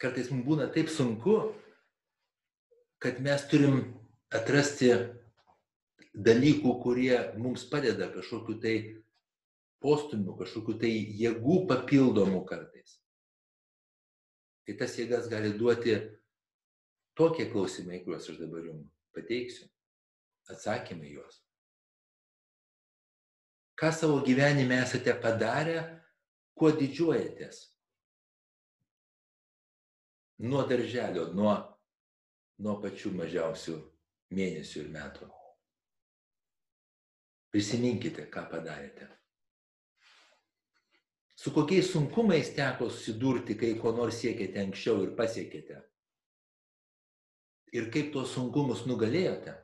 Kartais 0.00 0.30
mums 0.32 0.46
būna 0.48 0.66
taip 0.74 0.88
sunku, 0.90 1.36
kad 3.00 3.20
mes 3.22 3.44
turim 3.52 3.82
atrasti 4.32 4.90
dalykų, 6.14 6.72
kurie 6.82 7.16
mums 7.38 7.66
padeda 7.70 8.08
kažkokiu 8.12 8.56
tai 8.62 8.76
postumiu, 9.80 10.34
kažkokiu 10.40 10.78
tai 10.80 10.90
jėgų 11.20 11.64
papildomų 11.68 12.42
kartais. 12.48 12.99
Tai 14.70 14.76
tas 14.78 14.92
jėgas 14.94 15.24
gali 15.26 15.48
duoti 15.58 15.96
tokie 17.18 17.48
klausimai, 17.50 18.04
kuriuos 18.04 18.28
aš 18.30 18.36
dabar 18.38 18.68
jums 18.68 18.92
pateiksiu, 19.10 19.64
atsakymai 20.46 21.10
juos. 21.10 21.40
Ką 23.74 23.90
savo 23.90 24.20
gyvenime 24.22 24.78
esate 24.78 25.16
padarę, 25.18 25.82
kuo 26.54 26.70
didžiuojatės? 26.78 27.58
Nuo 30.46 30.62
darželio, 30.70 31.26
nuo, 31.34 31.58
nuo 32.62 32.78
pačių 32.78 33.16
mažiausių 33.24 33.74
mėnesių 34.38 34.84
ir 34.84 34.92
metų. 34.94 35.32
Prisiminkite, 37.50 38.30
ką 38.30 38.46
padarėte 38.54 39.10
su 41.40 41.52
kokiais 41.52 41.88
sunkumais 41.92 42.50
teko 42.52 42.90
susidurti, 42.90 43.54
kai 43.56 43.72
ko 43.80 43.94
nors 43.96 44.18
siekėte 44.20 44.60
anksčiau 44.60 44.98
ir 45.06 45.14
pasiekėte. 45.16 45.78
Ir 47.72 47.86
kaip 47.94 48.10
tuos 48.12 48.34
sunkumus 48.34 48.82
nugalėjote. 48.84 49.54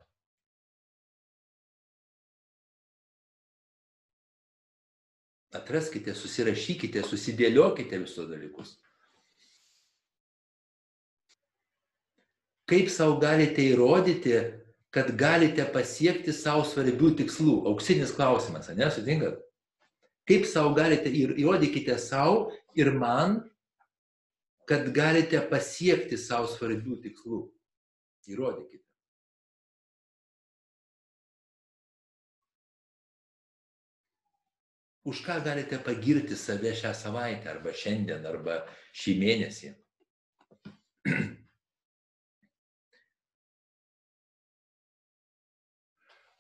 Atraskite, 5.61 6.15
susirašykite, 6.17 7.03
susidėliokite 7.05 8.01
visus 8.01 8.31
dalykus. 8.31 8.73
Kaip 12.73 12.89
savo 12.89 13.19
galite 13.21 13.69
įrodyti, 13.69 14.39
kad 14.97 15.13
galite 15.13 15.69
pasiekti 15.77 16.33
savo 16.33 16.65
svarbių 16.65 17.13
tikslų? 17.21 17.59
Auksinis 17.69 18.17
klausimas, 18.17 18.73
nesutinkat? 18.81 19.43
Kaip 20.27 20.47
savo 20.51 20.73
galite, 20.75 21.11
įrodykite 21.13 21.95
savo 22.03 22.49
ir 22.75 22.91
man, 22.99 23.39
kad 24.67 24.89
galite 24.95 25.39
pasiekti 25.51 26.19
savo 26.19 26.51
svarbių 26.51 26.99
tikslų. 27.05 27.45
Įrodykite. 28.27 28.83
Už 35.07 35.21
ką 35.23 35.39
galite 35.47 35.79
pagirti 35.79 36.35
save 36.35 36.73
šią 36.75 36.91
savaitę, 36.99 37.47
arba 37.53 37.71
šiandien, 37.71 38.27
arba 38.27 38.65
šį 38.91 39.13
mėnesį. 39.21 39.71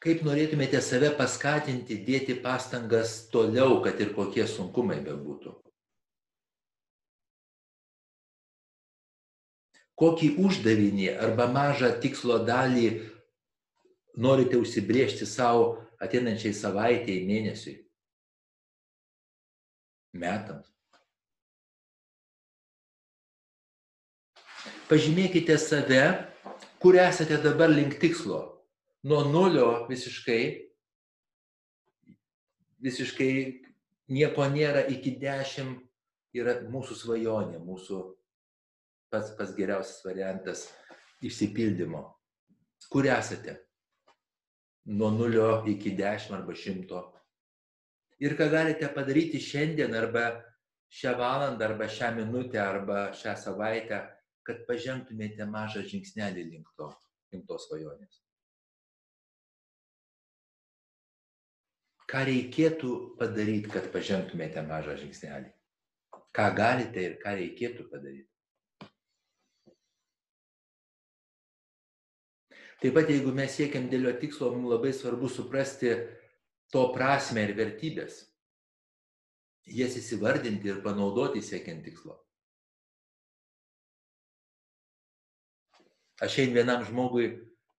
Kaip 0.07 0.21
norėtumėte 0.23 0.79
save 0.87 1.09
paskatinti, 1.19 1.97
dėti 2.07 2.37
pastangas 2.39 3.25
toliau, 3.33 3.81
kad 3.83 3.99
ir 3.99 4.13
kokie 4.15 4.45
sunkumai 4.47 5.01
bebūtų. 5.03 5.51
Kokį 9.99 10.31
uždavinį 10.47 11.11
arba 11.27 11.49
mažą 11.51 11.91
tikslo 11.99 12.39
dalį 12.47 12.87
norite 14.23 14.63
užsibriežti 14.63 15.27
savo 15.27 15.83
ateinančiai 15.99 16.55
savaitėjai, 16.55 17.27
mėnesiui, 17.27 17.77
metams. 20.15 20.71
Pažymėkite 24.87 25.59
save, 25.59 26.05
kur 26.79 26.95
esate 26.95 27.43
dabar 27.43 27.75
link 27.75 27.99
tikslo 27.99 28.56
nuo 29.07 29.25
nulio 29.25 29.87
visiškai, 29.87 30.43
visiškai 32.83 33.35
nieko 34.11 34.47
nėra 34.51 34.83
iki 34.91 35.13
dešimt 35.21 35.85
yra 36.37 36.57
mūsų 36.73 36.97
svajonė, 37.05 37.61
mūsų 37.63 38.01
pats, 39.13 39.31
pats 39.39 39.55
geriausias 39.55 40.03
variantas 40.05 40.65
išsipildymo. 41.23 42.03
Kur 42.91 43.07
esate? 43.11 43.61
Nuo 44.91 45.13
nulio 45.15 45.63
iki 45.71 45.95
dešimt 45.99 46.41
arba 46.41 46.59
šimto. 46.59 47.07
Ir 48.23 48.35
ką 48.35 48.51
galite 48.51 48.91
padaryti 48.91 49.39
šiandien 49.43 49.95
arba 49.95 50.29
šią 50.91 51.15
valandą 51.21 51.71
arba 51.71 51.87
šią 51.87 52.15
minutę 52.19 52.59
arba 52.63 53.11
šią 53.15 53.39
savaitę, 53.39 54.03
kad 54.47 54.67
pažengtumėte 54.67 55.47
mažą 55.47 55.87
žingsnelį 55.87 56.51
link 56.51 56.71
to, 56.79 56.91
link 57.31 57.47
tos 57.47 57.71
svajonės. 57.71 58.25
Ką 62.11 62.23
reikėtų 62.29 62.93
padaryti, 63.19 63.71
kad 63.73 63.91
pažengtumėte 63.95 64.63
mažą 64.67 64.97
žingsnelį. 65.01 65.51
Ką 66.37 66.49
galite 66.55 67.03
ir 67.03 67.17
ką 67.23 67.35
reikėtų 67.39 67.89
padaryti. 67.91 68.31
Taip 72.77 72.93
pat, 72.93 73.09
jeigu 73.09 73.33
mes 73.33 73.55
siekiam 73.57 73.89
dėlio 73.89 74.13
tikslo, 74.21 74.51
mums 74.53 74.69
labai 74.69 74.93
svarbu 74.93 75.31
suprasti 75.33 75.95
to 76.73 76.83
prasme 76.93 77.47
ir 77.47 77.55
vertybės. 77.57 78.21
Jas 79.67 79.97
įsivardinti 79.99 80.71
ir 80.71 80.83
panaudoti 80.85 81.40
siekiant 81.42 81.83
tikslo. 81.87 82.21
Aš 86.23 86.37
šiandien 86.37 86.61
vienam 86.61 86.85
žmogui 86.87 87.27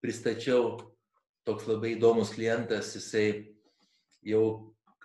pristačiau 0.03 0.75
toks 1.47 1.69
labai 1.69 1.93
įdomus 1.95 2.33
klientas, 2.35 2.91
jisai 2.97 3.56
jau 4.27 4.43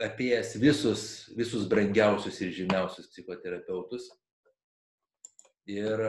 apėjęs 0.02 0.56
visus, 0.60 1.02
visus 1.36 1.66
brangiausius 1.70 2.40
ir 2.42 2.52
žymiausius 2.56 3.10
psichoterapeutus. 3.12 4.08
Ir 5.70 6.00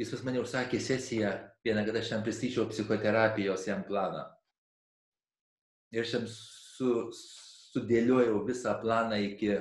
jis 0.00 0.10
pas 0.10 0.24
mane 0.26 0.40
užsakė 0.42 0.80
sesiją, 0.82 1.30
vieną, 1.66 1.84
kad 1.86 2.00
aš 2.00 2.10
jam 2.14 2.24
pristatyčiau 2.26 2.66
psichoterapijos 2.72 3.68
jam 3.68 3.84
planą. 3.86 4.24
Ir 5.94 6.02
aš 6.02 6.16
jam 6.16 6.24
su, 6.30 6.90
sudėliojau 7.74 8.40
visą 8.48 8.74
planą 8.82 9.20
iki, 9.28 9.52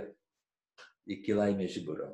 iki 1.06 1.38
laimės 1.38 1.76
žiburo. 1.76 2.10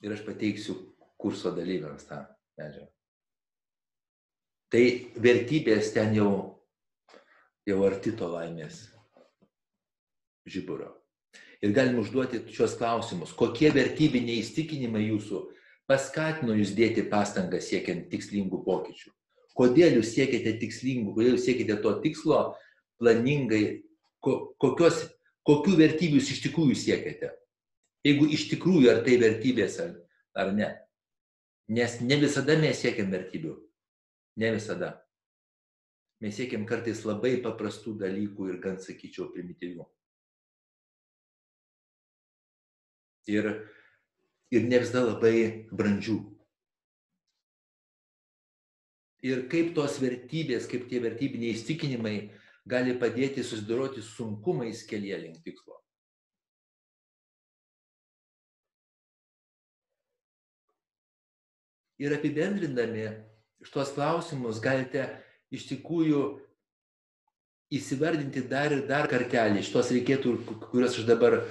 Ir 0.00 0.16
aš 0.16 0.24
pateiksiu 0.24 0.78
kurso 1.20 1.52
dalyviams 1.52 2.06
tą 2.08 2.22
medžiagą. 2.56 2.88
Tai 4.70 4.82
vertybės 5.18 5.90
ten 5.92 6.14
jau, 6.14 6.30
jau 7.66 7.78
arti 7.84 8.14
to 8.16 8.28
laimės 8.30 8.86
žiburo. 10.46 10.94
Ir 11.60 11.74
galim 11.76 11.98
užduoti 12.00 12.40
šios 12.54 12.76
klausimus. 12.78 13.34
Kokie 13.36 13.68
vertybiniai 13.74 14.40
įstikinimai 14.40 15.04
jūsų 15.10 15.42
paskatino 15.90 16.56
jūs 16.56 16.72
dėti 16.76 17.04
pastangas 17.10 17.68
siekiant 17.68 18.08
tikslingų 18.12 18.62
pokyčių? 18.64 19.12
Kodėl 19.58 19.98
jūs 19.98 20.14
siekite 20.14 20.54
tikslingų, 20.60 21.12
kodėl 21.16 21.36
jūs 21.36 21.44
siekite 21.44 21.76
to 21.84 21.92
tikslo 22.00 22.40
planingai, 23.00 23.82
kokios, 24.24 25.02
kokių 25.44 25.76
vertybių 25.82 26.20
jūs 26.20 26.32
iš 26.36 26.42
tikrųjų 26.46 26.78
siekite? 26.80 27.34
Jeigu 28.06 28.30
iš 28.32 28.46
tikrųjų 28.54 28.94
ar 28.94 29.02
tai 29.04 29.18
vertybės 29.20 29.76
ar, 29.84 29.92
ar 30.38 30.54
ne. 30.56 30.70
Nes 31.70 32.00
ne 32.00 32.16
visada 32.22 32.56
mes 32.58 32.80
siekiam 32.80 33.12
vertybių. 33.12 33.52
Ne 34.40 34.54
visada. 34.56 34.94
Mes 36.24 36.36
siekiam 36.36 36.64
kartais 36.68 37.04
labai 37.04 37.36
paprastų 37.44 37.98
dalykų 38.00 38.48
ir 38.48 38.60
gan 38.64 38.80
sakyčiau 38.80 39.28
primityvių. 39.34 39.84
Ir, 43.28 43.48
ir 44.50 44.68
ne 44.68 44.80
visada 44.80 45.10
labai 45.10 45.66
brandžių. 45.72 46.18
Ir 49.26 49.44
kaip 49.52 49.74
tos 49.76 49.98
vertybės, 50.00 50.68
kaip 50.68 50.86
tie 50.88 51.02
vertybiniai 51.04 51.52
įstikinimai 51.52 52.14
gali 52.68 52.94
padėti 52.96 53.44
susidoroti 53.44 54.00
sunkumais 54.04 54.86
kelyje 54.88 55.18
link 55.20 55.42
tikslo. 55.44 55.76
Ir 62.00 62.14
apibendrindami 62.16 63.10
šitos 63.60 63.92
klausimus 63.92 64.60
galite 64.64 65.04
iš 65.52 65.66
tikrųjų 65.68 66.22
įsivardinti 67.76 68.46
dar 68.48 68.72
ir 68.72 68.86
dar 68.88 69.08
kartelį, 69.10 69.60
šitos 69.66 69.92
reikėtų, 69.94 70.32
kuriuos 70.70 70.96
aš 70.96 71.04
dabar 71.06 71.42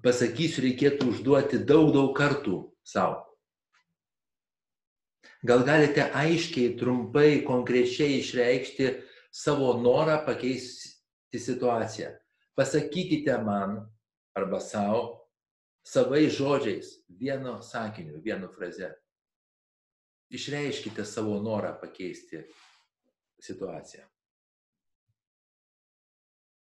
pasakysiu, 0.00 0.64
reikėtų 0.66 1.10
užduoti 1.12 1.60
daug, 1.68 1.92
daug 1.94 2.14
kartų 2.16 2.62
savo. 2.86 3.20
Gal 5.42 5.64
galite 5.66 6.06
aiškiai, 6.14 6.76
trumpai, 6.78 7.42
konkrečiai 7.42 8.20
išreikšti 8.20 8.92
savo 9.34 9.72
norą 9.82 10.20
pakeisti 10.26 11.40
situaciją. 11.42 12.12
Pasakykite 12.54 13.34
man 13.42 13.80
arba 14.38 14.60
savo 14.62 15.02
savai 15.82 16.28
žodžiais, 16.30 16.94
vieno 17.08 17.58
sakiniu, 17.62 18.20
vienu 18.22 18.48
fraze. 18.54 18.92
Išreiškite 20.32 21.04
savo 21.04 21.40
norą 21.42 21.74
pakeisti 21.80 22.44
situaciją. 23.42 24.11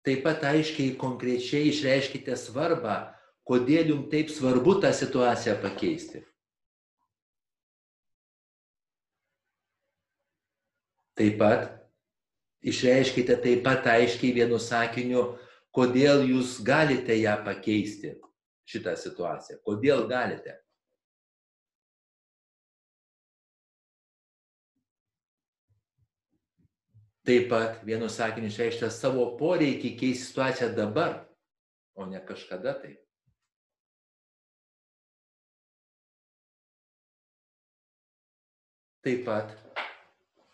Taip 0.04 0.24
pat 0.26 0.44
aiškiai, 0.44 0.98
konkrečiai 1.00 1.70
išreiškite 1.72 2.36
svarbą 2.36 2.98
kodėl 3.48 3.92
jums 3.92 4.10
taip 4.12 4.32
svarbu 4.32 4.78
tą 4.84 4.92
situaciją 4.96 5.58
pakeisti. 5.64 6.24
Taip 11.20 11.38
pat 11.38 11.68
išreiškite 12.66 13.38
taip 13.44 13.64
pat 13.66 13.86
aiškiai 13.92 14.34
vienu 14.40 14.58
sakiniu, 14.60 15.26
kodėl 15.76 16.24
jūs 16.26 16.58
galite 16.66 17.16
ją 17.20 17.36
pakeisti, 17.46 18.16
šitą 18.66 18.96
situaciją. 18.98 19.60
Kodėl 19.68 20.08
galite. 20.10 20.63
Taip 27.24 27.48
pat 27.50 27.80
vienu 27.88 28.10
sakiniu 28.12 28.52
išreiškite 28.52 28.90
savo 28.92 29.30
poreikį 29.40 29.94
keisti 30.00 30.26
situaciją 30.28 30.74
dabar, 30.76 31.22
o 31.96 32.04
ne 32.10 32.20
kažkada 32.20 32.74
tai. 32.82 32.98
Taip 39.04 39.24
pat 39.28 39.56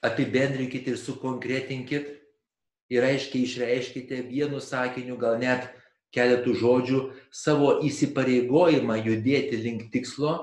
apibendrinkit 0.06 0.88
ir 0.94 1.02
sukonkretinkit 1.02 2.14
ir 2.94 3.10
aiškiai 3.10 3.50
išreiškite 3.50 4.22
vienu 4.30 4.62
sakiniu, 4.62 5.18
gal 5.18 5.42
net 5.42 5.68
keletų 6.14 6.54
žodžių 6.62 7.02
savo 7.34 7.76
įsipareigojimą 7.86 9.02
judėti 9.10 9.58
link 9.66 9.90
tikslo, 9.94 10.38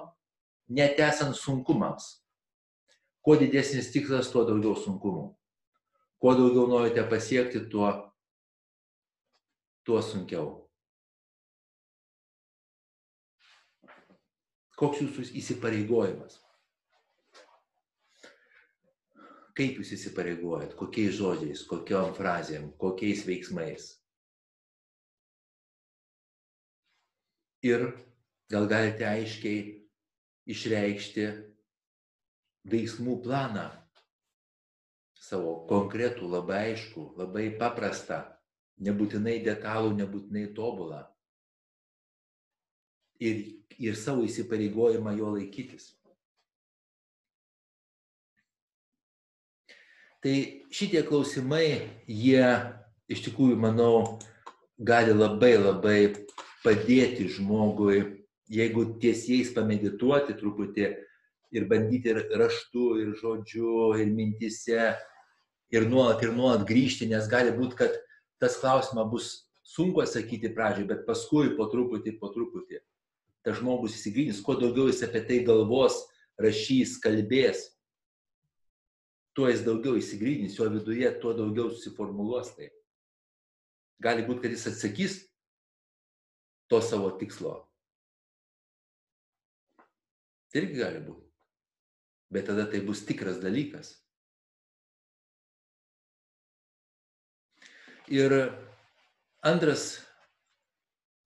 net 0.66 0.98
esant 0.98 1.38
sunkumams. 1.38 2.16
Kuo 3.22 3.38
didesnis 3.38 3.90
tikslas, 3.94 4.30
tuo 4.30 4.42
daugiau 4.46 4.74
sunkumų. 4.78 5.30
Kuo 6.18 6.32
daugiau 6.34 6.66
norite 6.66 7.02
pasiekti, 7.10 7.60
tuo, 7.70 7.90
tuo 9.84 10.00
sunkiau. 10.02 10.48
Koks 14.76 15.00
jūsų 15.04 15.28
įsipareigojimas? 15.40 16.40
Kaip 19.56 19.78
jūs 19.80 19.94
įsipareigojat, 19.96 20.74
kokiais 20.76 21.14
žodžiais, 21.16 21.62
kokiom 21.68 22.10
frazėm, 22.16 22.68
kokiais 22.80 23.22
veiksmais. 23.24 23.86
Ir 27.64 27.86
gal 28.52 28.68
galite 28.68 29.08
aiškiai 29.08 29.62
išreikšti 30.52 31.24
veiksmų 32.68 33.16
planą 33.24 33.70
savo 35.26 35.58
konkretų, 35.66 36.28
labai 36.30 36.62
aišku, 36.72 37.10
labai 37.18 37.48
paprastą, 37.58 38.22
nebūtinai 38.86 39.40
detalų, 39.44 39.94
nebūtinai 39.98 40.46
tobulą. 40.54 41.02
Ir, 43.18 43.42
ir 43.80 43.96
savo 43.98 44.26
įsipareigojimą 44.26 45.16
jo 45.16 45.32
laikytis. 45.34 45.94
Tai 50.22 50.34
šitie 50.74 51.02
klausimai, 51.06 51.86
jie 52.10 52.44
iš 53.12 53.22
tikrųjų, 53.28 53.56
manau, 53.62 54.18
gali 54.78 55.14
labai 55.14 55.54
labai 55.56 55.98
padėti 56.64 57.28
žmogui, 57.30 58.24
jeigu 58.50 58.84
tiesiais 59.02 59.52
pamedituoti 59.54 60.36
truputį 60.38 60.88
ir 61.56 61.68
bandyti 61.70 62.10
ir 62.12 62.22
raštu, 62.40 62.88
ir 63.02 63.12
žodžiu, 63.20 63.94
ir 64.00 64.10
mintise, 64.12 64.96
ir 65.74 65.88
nuolat, 65.90 66.22
ir 66.22 66.34
nuolat 66.34 66.66
grįžti, 66.68 67.08
nes 67.10 67.28
gali 67.30 67.54
būti, 67.54 67.78
kad 67.78 67.94
tas 68.42 68.58
klausimas 68.60 69.10
bus 69.10 69.30
sunku 69.66 70.02
atsakyti 70.02 70.52
pradžioje, 70.54 70.88
bet 70.90 71.06
paskui 71.08 71.54
po 71.56 71.66
truputį, 71.72 72.16
po 72.20 72.30
truputį. 72.34 72.82
Tas 73.46 73.58
žmogus 73.60 73.96
įsigilins, 73.98 74.42
kuo 74.42 74.56
daugiau 74.58 74.88
jis 74.90 75.04
apie 75.06 75.22
tai 75.26 75.40
galvos, 75.46 75.98
rašys, 76.42 76.96
kalbės, 77.02 77.68
tuo 79.36 79.50
jis 79.50 79.62
daugiau 79.66 79.98
įsigrydins, 79.98 80.56
jo 80.58 80.68
viduje 80.72 81.10
tuo 81.22 81.34
daugiau 81.36 81.70
susiformuluos 81.70 82.54
tai. 82.56 82.70
Gali 84.02 84.24
būti, 84.26 84.44
kad 84.44 84.54
jis 84.54 84.66
atsakys 84.70 85.20
to 86.70 86.80
savo 86.84 87.10
tikslo. 87.20 87.58
Tai 90.50 90.62
irgi 90.62 90.80
gali 90.80 91.02
būti. 91.04 91.24
Bet 92.32 92.48
tada 92.50 92.66
tai 92.70 92.80
bus 92.84 93.04
tikras 93.06 93.38
dalykas. 93.42 93.94
Ir 98.06 98.32
antras 99.42 99.96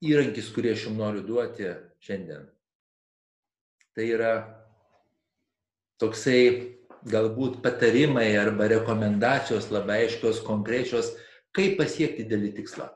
įrankis, 0.00 0.48
kurį 0.54 0.72
aš 0.72 0.86
jums 0.86 1.00
noriu 1.00 1.24
duoti 1.26 1.68
šiandien, 2.00 2.46
tai 3.92 4.06
yra 4.14 4.32
toksai 6.00 6.40
galbūt 7.04 7.60
patarimai 7.64 8.30
arba 8.40 8.68
rekomendacijos 8.72 9.68
labai 9.72 10.06
aiškios, 10.06 10.40
konkrečios, 10.46 11.12
kaip 11.56 11.76
pasiekti 11.80 12.24
dėlį 12.28 12.54
tikslą. 12.56 12.88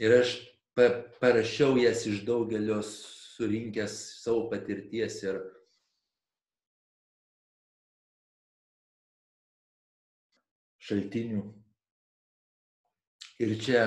Ir 0.00 0.16
aš 0.22 0.34
parašiau 1.20 1.76
jas 1.78 2.06
iš 2.08 2.22
daugelio 2.26 2.80
surinkęs 2.86 3.96
savo 4.22 4.48
patirties 4.50 5.18
ir 5.26 5.42
šaltinių. 10.86 11.42
Ir 13.40 13.56
čia 13.64 13.82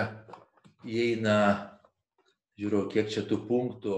įeina, 0.86 1.38
žiūrėjau, 2.58 2.90
kiek 2.94 3.12
čia 3.14 3.24
tų 3.30 3.44
punktų, 3.48 3.98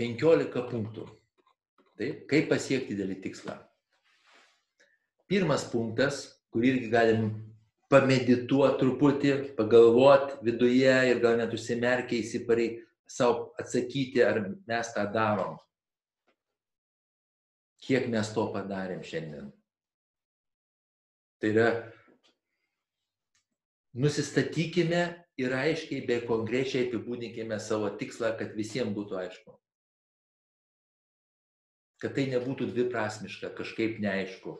15 0.00 0.64
punktų. 0.70 1.06
Taip, 2.00 2.24
kaip 2.30 2.48
pasiekti 2.48 2.96
didelį 2.96 3.18
tikslą. 3.26 3.58
Pirmas 5.30 5.66
punktas, 5.68 6.22
kurį 6.50 6.70
irgi 6.72 6.88
galim 6.90 7.26
pamedituoti 7.92 8.80
truputį, 8.80 9.32
pagalvoti 9.58 10.38
viduje 10.46 10.94
ir 11.10 11.20
gal 11.22 11.36
net 11.38 11.52
užsimerkę 11.54 12.16
įsiparei 12.22 12.80
savo 13.10 13.50
atsakyti, 13.60 14.22
ar 14.24 14.40
mes 14.66 14.92
tą 14.94 15.04
darom. 15.12 15.58
Kiek 17.84 18.08
mes 18.12 18.32
to 18.34 18.46
padarėm 18.54 19.04
šiandien. 19.04 19.50
Tai 21.40 21.50
yra, 21.54 21.68
nusistatykime 23.96 25.02
ir 25.40 25.56
aiškiai 25.56 26.04
bei 26.08 26.26
konkrečiai 26.28 26.88
apibūdinkime 26.88 27.58
savo 27.62 27.88
tikslą, 28.00 28.34
kad 28.38 28.52
visiems 28.58 28.94
būtų 28.96 29.18
aišku 29.22 29.60
kad 32.00 32.16
tai 32.16 32.26
nebūtų 32.32 32.70
dviprasmiška, 32.72 33.52
kažkaip 33.58 34.00
neaišku. 34.00 34.56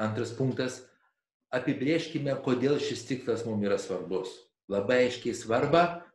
Antras 0.00 0.32
punktas- 0.32 0.80
apibrieškime, 1.58 2.32
kodėl 2.44 2.80
šis 2.80 3.04
tikslas 3.04 3.44
mums 3.44 3.66
yra 3.68 3.76
svarbus. 3.78 4.32
Labai 4.72 5.04
aiškiai 5.06 5.36
svarba 5.36 6.08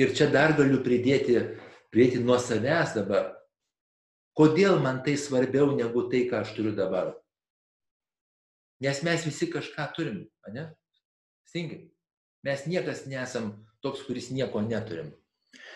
ir 0.00 0.14
čia 0.16 0.30
dar 0.32 0.56
galiu 0.56 0.80
pridėti, 0.80 1.36
pridėti 1.92 2.24
nuo 2.24 2.40
savęs 2.40 2.96
dabar. 2.96 3.36
Kodėl 4.34 4.80
man 4.82 5.02
tai 5.06 5.14
svarbiau 5.20 5.70
negu 5.76 6.08
tai, 6.10 6.24
ką 6.30 6.42
aš 6.42 6.54
turiu 6.56 6.74
dabar? 6.74 7.12
Nes 8.82 9.02
mes 9.06 9.26
visi 9.26 9.46
kažką 9.50 9.86
turim, 9.94 10.24
ne? 10.50 10.66
Stingai. 11.46 11.84
Mes 12.44 12.66
niekas 12.66 13.06
nesam 13.06 13.52
toks, 13.80 14.02
kuris 14.04 14.32
nieko 14.34 14.60
neturim. 14.60 15.12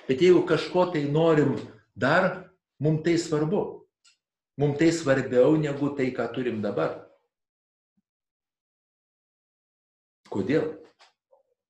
Bet 0.09 0.21
jeigu 0.25 0.43
kažko 0.49 0.89
tai 0.93 1.05
norim 1.07 1.55
dar, 1.95 2.51
mums 2.83 3.05
tai 3.07 3.15
svarbu. 3.17 3.63
Mums 4.59 4.79
tai 4.81 4.91
svarbiau 4.93 5.55
negu 5.57 5.95
tai, 5.95 6.11
ką 6.11 6.27
turim 6.35 6.59
dabar. 6.65 6.99
Kodėl? 10.29 10.75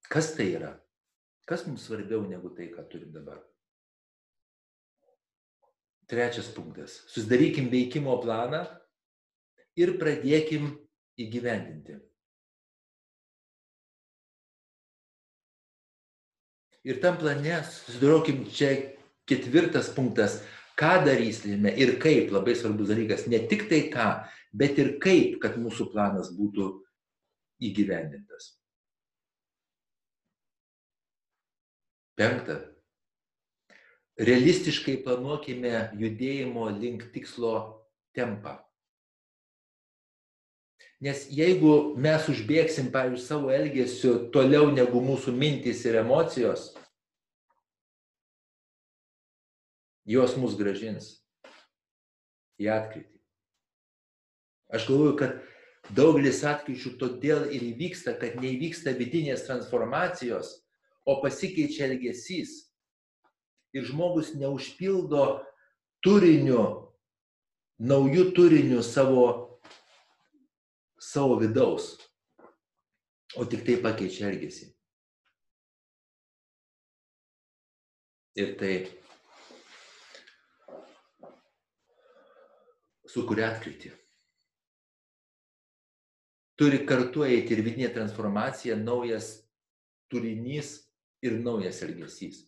Kas 0.08 0.32
tai 0.34 0.48
yra? 0.56 0.72
Kas 1.44 1.66
mums 1.68 1.84
svarbiau 1.84 2.24
negu 2.24 2.50
tai, 2.56 2.72
ką 2.72 2.88
turim 2.88 3.12
dabar? 3.12 3.42
Trečias 6.08 6.48
punktas. 6.56 7.02
Susidarykim 7.12 7.68
veikimo 7.68 8.14
planą 8.22 8.62
ir 9.76 9.98
pradėkim 10.00 10.70
įgyvendinti. 11.20 11.98
Ir 16.88 17.02
tam 17.02 17.18
plane 17.20 17.58
susidarokim 17.68 18.46
čia 18.54 18.70
ketvirtas 19.28 19.90
punktas, 19.92 20.38
ką 20.78 21.02
darysime 21.04 21.74
ir 21.76 21.98
kaip, 22.00 22.32
labai 22.32 22.54
svarbus 22.56 22.88
dalykas, 22.88 23.26
ne 23.28 23.42
tik 23.50 23.66
tai 23.68 23.82
ką, 23.92 24.08
bet 24.56 24.78
ir 24.80 24.94
kaip, 25.02 25.36
kad 25.42 25.58
mūsų 25.60 25.90
planas 25.92 26.30
būtų 26.38 26.70
įgyvendintas. 27.68 28.54
Penkta. 32.16 32.77
Realistiškai 34.18 34.96
planuokime 35.04 35.92
judėjimo 35.98 36.66
link 36.74 37.04
tikslo 37.14 37.52
tempą. 38.16 38.56
Nes 40.98 41.28
jeigu 41.30 41.94
mes 41.94 42.24
užbėgsim, 42.26 42.88
pavyzdžiui, 42.90 43.22
savo 43.22 43.52
elgesiu 43.54 44.16
toliau 44.34 44.72
negu 44.74 44.98
mūsų 44.98 45.30
mintys 45.30 45.84
ir 45.86 46.00
emocijos, 46.00 46.72
jos 50.08 50.34
mus 50.40 50.56
gražins 50.58 51.12
į 52.58 52.72
atkritį. 52.74 53.20
Aš 54.74 54.88
galvoju, 54.88 55.14
kad 55.20 55.38
daugelis 55.94 56.42
atkryčių 56.44 56.96
todėl 57.00 57.46
ir 57.54 57.62
įvyksta, 57.70 58.18
kad 58.18 58.34
neįvyksta 58.42 58.92
vidinės 58.98 59.46
transformacijos, 59.46 60.58
o 61.08 61.20
pasikeičia 61.22 61.86
elgesys. 61.88 62.67
Ir 63.76 63.84
žmogus 63.84 64.32
neužpildo 64.38 65.24
turiniu, 66.04 66.62
naujų 67.78 68.30
turinių 68.36 68.80
savo 68.86 69.26
savo 70.98 71.36
vidaus, 71.38 71.92
o 73.38 73.44
tik 73.46 73.62
tai 73.66 73.76
pakeičia 73.84 74.32
elgesį. 74.32 74.72
Ir 78.38 78.52
tai 78.58 78.74
sukuria 83.08 83.52
atkritį. 83.52 83.94
turi 86.58 86.80
kartu 86.86 87.22
eiti 87.22 87.54
ir 87.54 87.62
vidinė 87.62 87.88
transformacija, 87.94 88.74
naujas 88.82 89.30
turinys 90.10 90.72
ir 91.22 91.38
naujas 91.38 91.84
elgesys. 91.86 92.47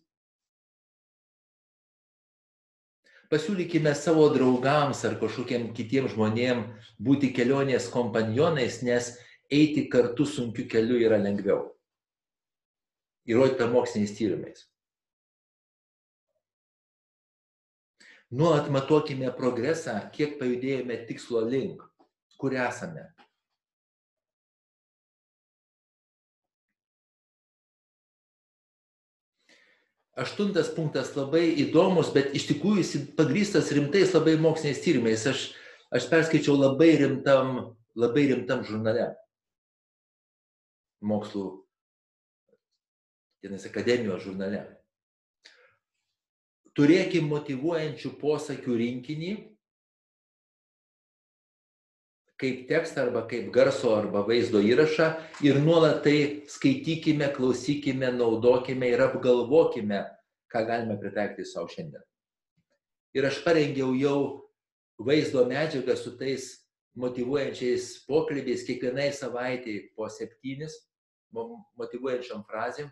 Pasiūlykime 3.30 3.92
savo 3.94 4.24
draugams 4.34 5.04
ar 5.06 5.12
kažkokiem 5.20 5.68
kitiem 5.76 6.08
žmonėm 6.10 6.64
būti 6.98 7.28
kelionės 7.30 7.86
kompanionais, 7.92 8.80
nes 8.82 9.12
eiti 9.46 9.84
kartu 9.92 10.26
sunkiu 10.26 10.66
keliu 10.70 10.98
yra 10.98 11.20
lengviau. 11.22 11.68
Įrodyta 13.30 13.68
moksliniais 13.70 14.16
tyrimais. 14.18 14.66
Nuolat 18.34 18.66
matuokime 18.70 19.30
progresą, 19.38 19.94
kiek 20.14 20.34
pajudėjome 20.42 20.98
tikslo 21.06 21.44
link, 21.46 21.86
kur 22.38 22.54
esame. 22.54 23.08
Aštuntas 30.20 30.68
punktas 30.74 31.14
labai 31.16 31.46
įdomus, 31.62 32.11
bet 32.12 32.35
iš 32.37 32.50
tikrųjų 32.50 32.83
jis 32.83 32.90
pagrystas 33.16 33.70
rimtais 33.72 34.12
labai 34.12 34.35
moksliniais 34.40 34.83
tyrimais. 34.85 35.24
Aš, 35.30 35.46
aš 35.96 36.09
perskaičiau 36.11 36.59
labai 36.59 36.90
rimtam, 37.00 37.72
labai 37.96 38.26
rimtam 38.28 38.61
žurnale. 38.68 39.14
Mokslų, 41.00 41.46
vienas 43.40 43.64
akademijos 43.64 44.26
žurnale. 44.26 44.66
Turėkim 46.76 47.26
motivuojančių 47.33 48.12
posakių 48.20 48.76
rinkinį, 48.83 49.33
kaip 52.40 52.68
tekstą 52.68 53.05
arba 53.07 53.26
kaip 53.29 53.50
garso 53.53 53.92
arba 53.96 54.22
vaizdo 54.24 54.62
įrašą 54.64 55.09
ir 55.44 55.61
nuolat 55.61 56.00
tai 56.05 56.46
skaitykime, 56.48 57.29
klausykime, 57.37 58.09
naudokime 58.16 58.88
ir 58.88 59.03
apgalvokime, 59.05 60.00
ką 60.53 60.64
galime 60.68 60.96
pritaikyti 61.00 61.44
savo 61.48 61.68
šiandien. 61.68 62.03
Ir 63.14 63.26
aš 63.29 63.42
parengiau 63.44 63.92
jau 63.98 64.16
vaizdo 65.00 65.44
medžiagą 65.50 65.96
su 65.98 66.14
tais 66.16 66.48
motivuojančiais 67.00 68.07
pokalbiais 68.09 68.64
kiekvienai 68.66 69.11
savaitėjai 69.14 69.90
po 69.96 70.09
septynis 70.11 70.79
motivuojančiam 71.31 72.42
frazėm. 72.48 72.90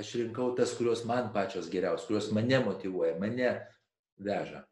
Aš 0.00 0.16
rinkau 0.16 0.54
tas, 0.56 0.72
kurios 0.78 1.04
man 1.04 1.28
pačios 1.34 1.68
geriausios, 1.70 2.08
kurios 2.08 2.32
mane 2.32 2.62
motivuoja, 2.64 3.18
mane 3.20 3.50
veža 4.16 4.64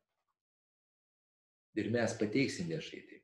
ir 1.79 1.91
mes 1.93 2.15
pateiksim 2.19 2.69
viešai 2.71 3.03
tai. 3.09 3.19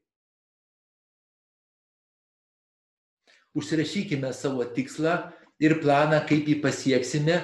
Užsirašykime 3.56 4.32
savo 4.36 4.64
tikslą 4.76 5.14
ir 5.62 5.78
planą, 5.80 6.20
kaip 6.28 6.48
jį 6.50 6.58
pasieksime, 6.60 7.38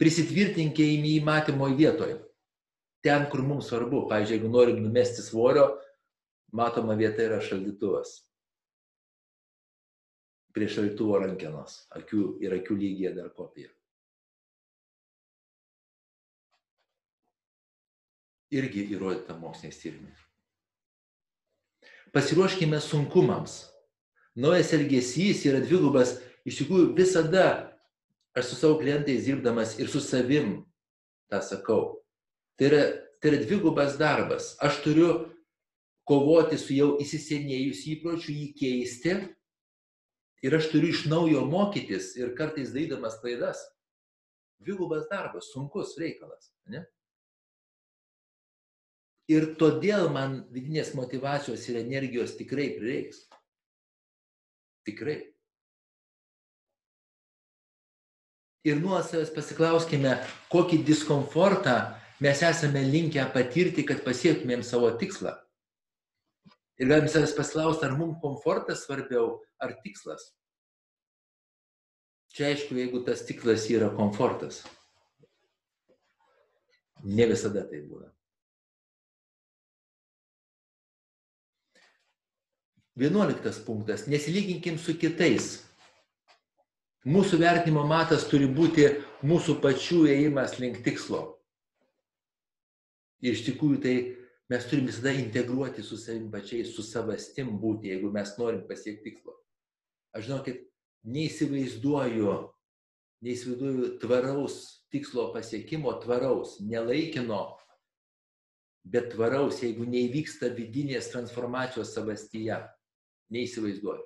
prisitvirtinkime 0.00 1.08
jį 1.08 1.22
matymo 1.24 1.70
vietoje. 1.72 2.18
Ten, 3.04 3.26
kur 3.32 3.42
mums 3.44 3.68
svarbu. 3.68 4.04
Pavyzdžiui, 4.10 4.38
jeigu 4.38 4.50
norim 4.52 4.82
numesti 4.84 5.24
svorio, 5.24 5.66
matoma 6.52 6.96
vieta 6.96 7.24
yra 7.24 7.40
šaldytuvas. 7.44 8.12
Prie 10.56 10.68
šaldytuvo 10.70 11.18
rankenos. 11.24 11.82
Akių 11.96 12.26
ir 12.44 12.58
akių 12.60 12.76
lygiai 12.80 13.14
dar 13.16 13.32
kopija. 13.36 13.72
Irgi 18.54 18.84
įrodyta 18.94 19.34
moksliniais 19.40 19.80
tyrimais 19.82 20.23
pasiruoškime 22.14 22.80
sunkumams. 22.80 23.64
Naujas 24.34 24.72
elgesys 24.74 25.44
yra 25.46 25.60
dvigubas, 25.62 26.16
iš 26.46 26.62
tikrųjų 26.62 26.92
visada 26.96 27.74
aš 28.34 28.50
su 28.50 28.58
savo 28.58 28.78
klientais 28.80 29.26
dirbdamas 29.26 29.76
ir 29.78 29.90
su 29.90 30.02
savim 30.02 30.64
tą 31.30 31.40
sakau. 31.42 32.00
Tai 32.58 32.70
yra, 32.70 32.82
tai 33.22 33.32
yra 33.32 33.42
dvigubas 33.44 33.98
darbas. 33.98 34.54
Aš 34.62 34.80
turiu 34.86 35.10
kovoti 36.06 36.58
su 36.60 36.74
jau 36.76 36.94
įsisenėjusiu 37.02 37.96
įpročiu, 37.96 38.34
jį 38.34 38.48
keisti 38.58 39.14
ir 40.44 40.58
aš 40.58 40.70
turiu 40.72 40.92
iš 40.92 41.06
naujo 41.10 41.44
mokytis 41.48 42.12
ir 42.20 42.34
kartais 42.38 42.74
darydamas 42.74 43.18
klaidas. 43.22 43.62
Dvigubas 44.62 45.08
darbas, 45.10 45.50
sunkus 45.52 45.96
reikalas. 46.00 46.52
Ne? 46.70 46.84
Ir 49.32 49.54
todėl 49.56 50.10
man 50.12 50.42
vidinės 50.52 50.92
motivacijos 50.96 51.62
ir 51.70 51.80
energijos 51.80 52.34
tikrai 52.36 52.74
prireiks. 52.76 53.22
Tikrai. 54.84 55.22
Ir 58.68 58.80
nuolat 58.80 59.08
savęs 59.08 59.32
pasiklauskime, 59.32 60.14
kokį 60.52 60.82
diskomfortą 60.88 61.76
mes 62.24 62.40
esame 62.44 62.84
linkę 62.84 63.24
patirti, 63.32 63.84
kad 63.84 64.04
pasiektumėm 64.04 64.62
savo 64.64 64.88
tikslą. 65.00 65.34
Ir 66.80 66.88
galim 66.92 67.08
savęs 67.08 67.36
pasiklausti, 67.36 67.84
ar 67.88 67.96
mums 67.96 68.20
komfortas 68.22 68.84
svarbiau, 68.84 69.38
ar 69.60 69.76
tikslas. 69.84 70.32
Čia 72.34 72.50
aišku, 72.50 72.76
jeigu 72.80 73.04
tas 73.06 73.22
tikslas 73.28 73.68
yra 73.70 73.92
komfortas. 73.94 74.64
Ne 77.04 77.28
visada 77.30 77.62
tai 77.68 77.84
būna. 77.84 78.13
Vienuoliktas 82.96 83.58
punktas. 83.58 84.06
Nesilyginkim 84.06 84.78
su 84.78 84.94
kitais. 84.98 85.64
Mūsų 87.04 87.40
vertinimo 87.42 87.82
matas 87.84 88.24
turi 88.30 88.46
būti 88.48 88.86
mūsų 89.26 89.58
pačių 89.60 90.04
ėjimas 90.12 90.54
link 90.62 90.78
tikslo. 90.86 91.24
Ir 93.24 93.34
iš 93.34 93.42
tikrųjų 93.48 93.80
tai 93.82 93.94
mes 94.52 94.68
turim 94.70 94.86
visada 94.88 95.12
integruoti 95.16 95.82
su 95.82 95.98
savim 96.00 96.30
pačiais, 96.32 96.70
su 96.72 96.84
savastim 96.86 97.50
būti, 97.60 97.90
jeigu 97.90 98.12
mes 98.14 98.32
norim 98.38 98.62
pasiekti 98.68 99.10
tikslo. 99.10 99.34
Aš 100.14 100.28
žinau, 100.28 100.40
kad 100.46 100.62
neįsivaizduoju, 101.10 102.36
neįsivaizduoju 103.26 103.90
tvaraus 104.04 104.60
tikslo 104.94 105.26
pasiekimo, 105.34 105.92
tvaraus, 106.04 106.60
nelaikino, 106.62 107.42
bet 108.84 109.10
tvaraus, 109.16 109.62
jeigu 109.64 109.88
neįvyksta 109.88 110.52
vidinės 110.54 111.10
transformacijos 111.12 111.92
savastyje. 111.96 112.62
Neįsivaizduoju. 113.34 114.04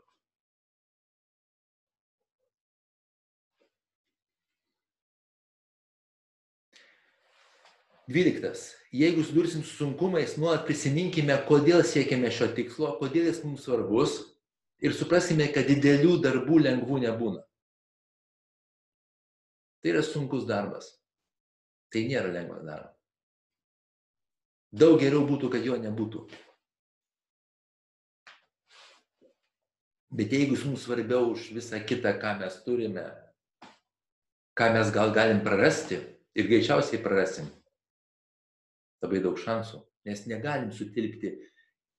Dvyliktas. 8.09 8.75
Jeigu 8.93 9.23
sudursim 9.25 9.63
su 9.63 9.75
sunkumais, 9.77 10.39
nuolat 10.41 10.65
prisiminkime, 10.65 11.35
kodėl 11.45 11.83
siekiame 11.85 12.31
šio 12.33 12.49
tikslo, 12.57 12.95
kodėl 13.03 13.29
jis 13.29 13.43
mums 13.45 13.67
svarbus 13.69 14.15
ir 14.81 14.97
supraskime, 14.97 15.51
kad 15.53 15.69
didelių 15.69 16.15
darbų 16.25 16.63
lengvų 16.65 17.03
nebūna. 17.05 17.43
Tai 19.83 19.93
yra 19.93 20.01
sunkus 20.07 20.49
darbas. 20.49 20.95
Tai 21.93 22.07
nėra 22.09 22.33
lengvas 22.33 22.65
darbas. 22.65 22.97
Daug 24.73 24.97
geriau 25.01 25.27
būtų, 25.29 25.53
kad 25.53 25.65
jo 25.65 25.77
nebūtų. 25.81 26.25
Bet 30.09 30.33
jeigu 30.33 30.57
mums 30.65 30.87
svarbiau 30.87 31.35
už 31.35 31.51
visą 31.53 31.81
kitą, 31.85 32.15
ką 32.17 32.39
mes 32.41 32.55
turime, 32.65 33.05
ką 34.57 34.71
mes 34.73 34.89
gal 34.95 35.13
galim 35.13 35.43
prarasti 35.45 35.99
ir 36.33 36.49
greičiausiai 36.49 37.03
prarasim, 37.05 37.51
labai 39.05 39.21
daug 39.21 39.37
šansų, 39.37 39.83
nes 40.09 40.25
negalim 40.31 40.73
sutilpti 40.73 41.35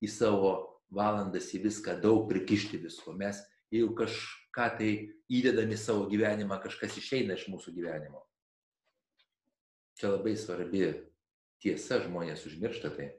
į 0.02 0.10
savo 0.10 0.52
valandas 0.90 1.52
į 1.54 1.62
viską, 1.68 2.00
daug 2.02 2.26
prikišti 2.32 2.82
visko. 2.82 3.14
Mes, 3.14 3.38
jeigu 3.70 3.94
kažką 4.02 4.68
tai 4.80 4.92
įdedami 5.30 5.78
savo 5.78 6.08
gyvenimą, 6.10 6.58
kažkas 6.64 6.98
išeina 6.98 7.38
iš 7.38 7.46
mūsų 7.54 7.76
gyvenimo. 7.78 8.24
Čia 10.00 10.16
labai 10.16 10.34
svarbi 10.40 10.88
tiesa, 11.62 12.00
žmonės 12.02 12.48
užmiršta 12.50 12.90
tai. 12.96 13.12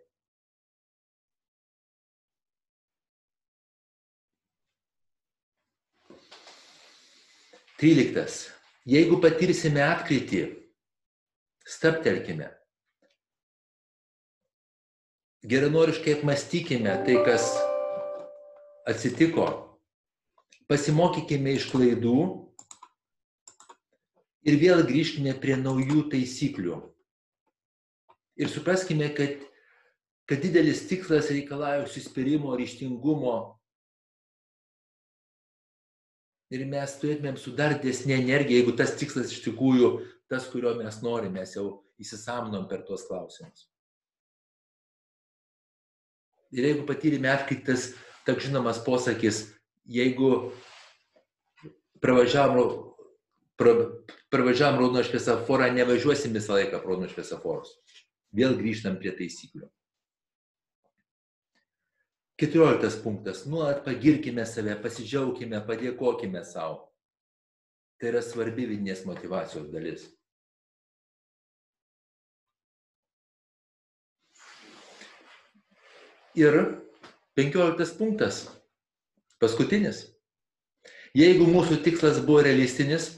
13. 7.81 8.51
Jeigu 8.85 9.17
patirsime 9.25 9.81
atkritį, 9.81 10.43
staptelkime. 11.65 12.51
Geranoriškai 15.49 16.19
apmastykime 16.19 16.93
tai, 17.07 17.15
kas 17.25 17.47
atsitiko. 18.85 19.47
Pasimokykime 20.69 21.55
iš 21.57 21.71
klaidų 21.73 22.19
ir 24.45 24.59
vėl 24.61 24.85
grįžkime 24.85 25.33
prie 25.41 25.57
naujų 25.57 26.05
taisyklių. 26.13 26.83
Ir 28.45 28.53
supraskime, 28.53 29.09
kad, 29.17 29.41
kad 30.29 30.45
didelis 30.45 30.85
tikslas 30.91 31.33
reikalauja 31.33 31.87
užsispyrimo, 31.89 32.53
ryštingumo 32.61 33.39
ir 36.51 36.67
mes 36.69 36.97
turėtumėm 37.01 37.39
su 37.39 37.55
dar 37.57 37.77
didesnė 37.79 38.19
energija, 38.19 38.59
jeigu 38.59 38.75
tas 38.79 38.97
tikslas 38.99 39.31
iš 39.33 39.45
tikrųjų 39.47 39.93
tas, 40.31 40.47
kurio 40.51 40.75
mes 40.79 41.01
norime, 41.03 41.41
mes 41.41 41.55
jau 41.57 41.83
įsisamnom 42.03 42.67
per 42.71 42.85
tuos 42.87 43.07
klausimus. 43.09 43.67
Ir 46.51 46.67
jeigu 46.67 46.87
patyrėme 46.87 47.31
atkaitas, 47.31 47.93
tak 48.27 48.43
žinomas 48.43 48.81
posakis, 48.83 49.45
jeigu 49.87 50.51
pravažiavom, 52.03 52.91
pra, 53.59 53.75
pravažiavom 54.35 54.81
raudoną 54.83 55.05
šviesoforą, 55.07 55.71
nevažiuosim 55.75 56.35
visą 56.35 56.59
laiką 56.59 56.83
raudoną 56.83 57.11
šviesoforus. 57.13 57.77
Vėl 58.35 58.57
grįžtam 58.59 58.99
prie 58.99 59.15
taisyklių. 59.15 59.69
Keturioliktas 62.41 62.97
punktas. 63.03 63.43
Nuolat 63.45 63.83
pagirkime 63.85 64.47
save, 64.49 64.73
pasidžiaugkime, 64.81 65.59
padėkokime 65.67 66.41
savo. 66.49 66.87
Tai 68.01 68.09
yra 68.15 68.23
svarbi 68.25 68.65
vidinės 68.65 69.03
motivacijos 69.05 69.67
dalis. 69.69 70.07
Ir 76.41 76.57
penkioliktas 77.37 77.93
punktas. 77.99 78.41
Paskutinis. 79.37 80.07
Jeigu 81.13 81.45
mūsų 81.45 81.83
tikslas 81.85 82.23
buvo 82.25 82.47
realistinis, 82.49 83.11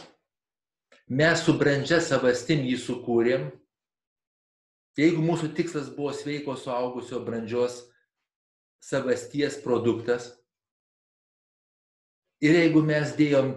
mes 1.07 1.47
su 1.47 1.55
brandžia 1.63 2.01
savastim 2.03 2.67
jį 2.67 2.75
sukūrėm. 2.89 3.47
Jeigu 4.99 5.23
mūsų 5.23 5.55
tikslas 5.55 5.95
buvo 5.95 6.11
sveiko 6.11 6.59
suaugusio 6.59 7.23
brandžios 7.23 7.85
savasties 8.83 9.61
produktas. 9.63 10.33
Ir 12.43 12.59
jeigu 12.59 12.83
mes 12.83 13.15
dėjom 13.15 13.55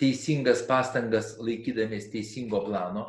teisingas 0.00 0.60
pastangas 0.68 1.34
laikydamės 1.40 2.10
teisingo 2.12 2.60
plano, 2.66 3.06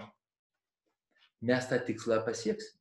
mes 1.43 1.67
tą 1.67 1.82
tikslą 1.84 2.21
pasieksim. 2.26 2.71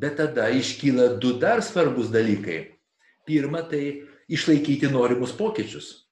Bet 0.00 0.16
tada 0.16 0.46
iškyla 0.54 1.18
du 1.20 1.34
dar 1.42 1.60
svarbus 1.60 2.08
dalykai. 2.14 2.78
Pirma, 3.26 3.60
tai 3.68 4.06
išlaikyti 4.30 4.88
norimus 4.88 5.34
pokyčius. 5.36 6.06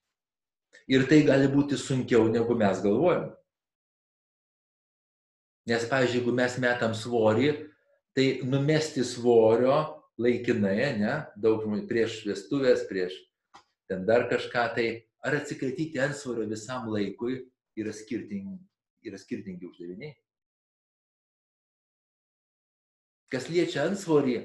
Ir 0.90 1.06
tai 1.08 1.22
gali 1.24 1.48
būti 1.48 1.78
sunkiau, 1.78 2.26
negu 2.28 2.56
mes 2.58 2.82
galvojam. 2.84 3.30
Nes, 5.68 5.84
pavyzdžiui, 5.88 6.20
jeigu 6.20 6.34
mes 6.36 6.54
metam 6.60 6.94
svorį, 6.96 7.52
Tai 8.18 8.40
numesti 8.42 9.04
svorio 9.06 9.76
laikinai, 10.18 10.88
ne, 10.98 11.12
daug 11.38 11.60
žmonių 11.62 11.84
prieš 11.86 12.16
vestuvės, 12.26 12.80
prieš 12.90 13.14
ten 13.86 14.02
dar 14.08 14.24
kažką, 14.26 14.64
tai 14.74 14.86
ar 15.22 15.36
atsikratyti 15.38 16.00
antsvorio 16.02 16.48
visam 16.50 16.88
laikui 16.90 17.44
yra 17.78 17.94
skirtingi, 17.94 18.58
yra 19.06 19.22
skirtingi 19.22 19.70
uždaviniai. 19.70 20.16
Kas 23.30 23.46
liečia 23.54 23.86
antsvorį, 23.86 24.36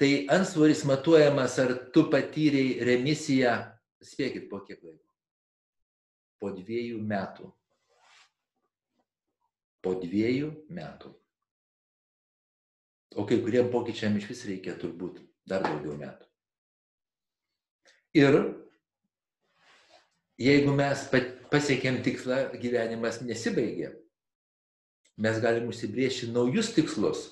tai 0.00 0.10
antsvoris 0.32 0.86
matuojamas, 0.88 1.60
ar 1.60 1.76
tu 1.92 2.08
patyrei 2.08 2.78
remisiją, 2.80 3.58
spėkit 4.00 4.48
po 4.48 4.64
kiek 4.64 4.80
laiko. 4.80 5.04
Po 6.40 6.56
dviejų 6.56 7.04
metų. 7.04 7.52
Po 9.84 9.98
dviejų 10.00 10.54
metų. 10.72 11.19
O 13.18 13.26
kai 13.26 13.40
kuriem 13.42 13.70
pokyčiam 13.72 14.14
iš 14.18 14.28
vis 14.30 14.44
reikia 14.46 14.76
turbūt 14.78 15.18
dar 15.48 15.64
daugiau 15.66 15.96
metų. 15.98 16.26
Ir 18.14 18.36
jeigu 20.38 20.74
mes 20.74 21.02
pasiekėm 21.50 22.00
tikslą, 22.06 22.38
gyvenimas 22.62 23.20
nesibaigė. 23.22 23.92
Mes 25.20 25.42
galim 25.42 25.68
užsibriežti 25.68 26.30
naujus 26.30 26.70
tikslus, 26.76 27.26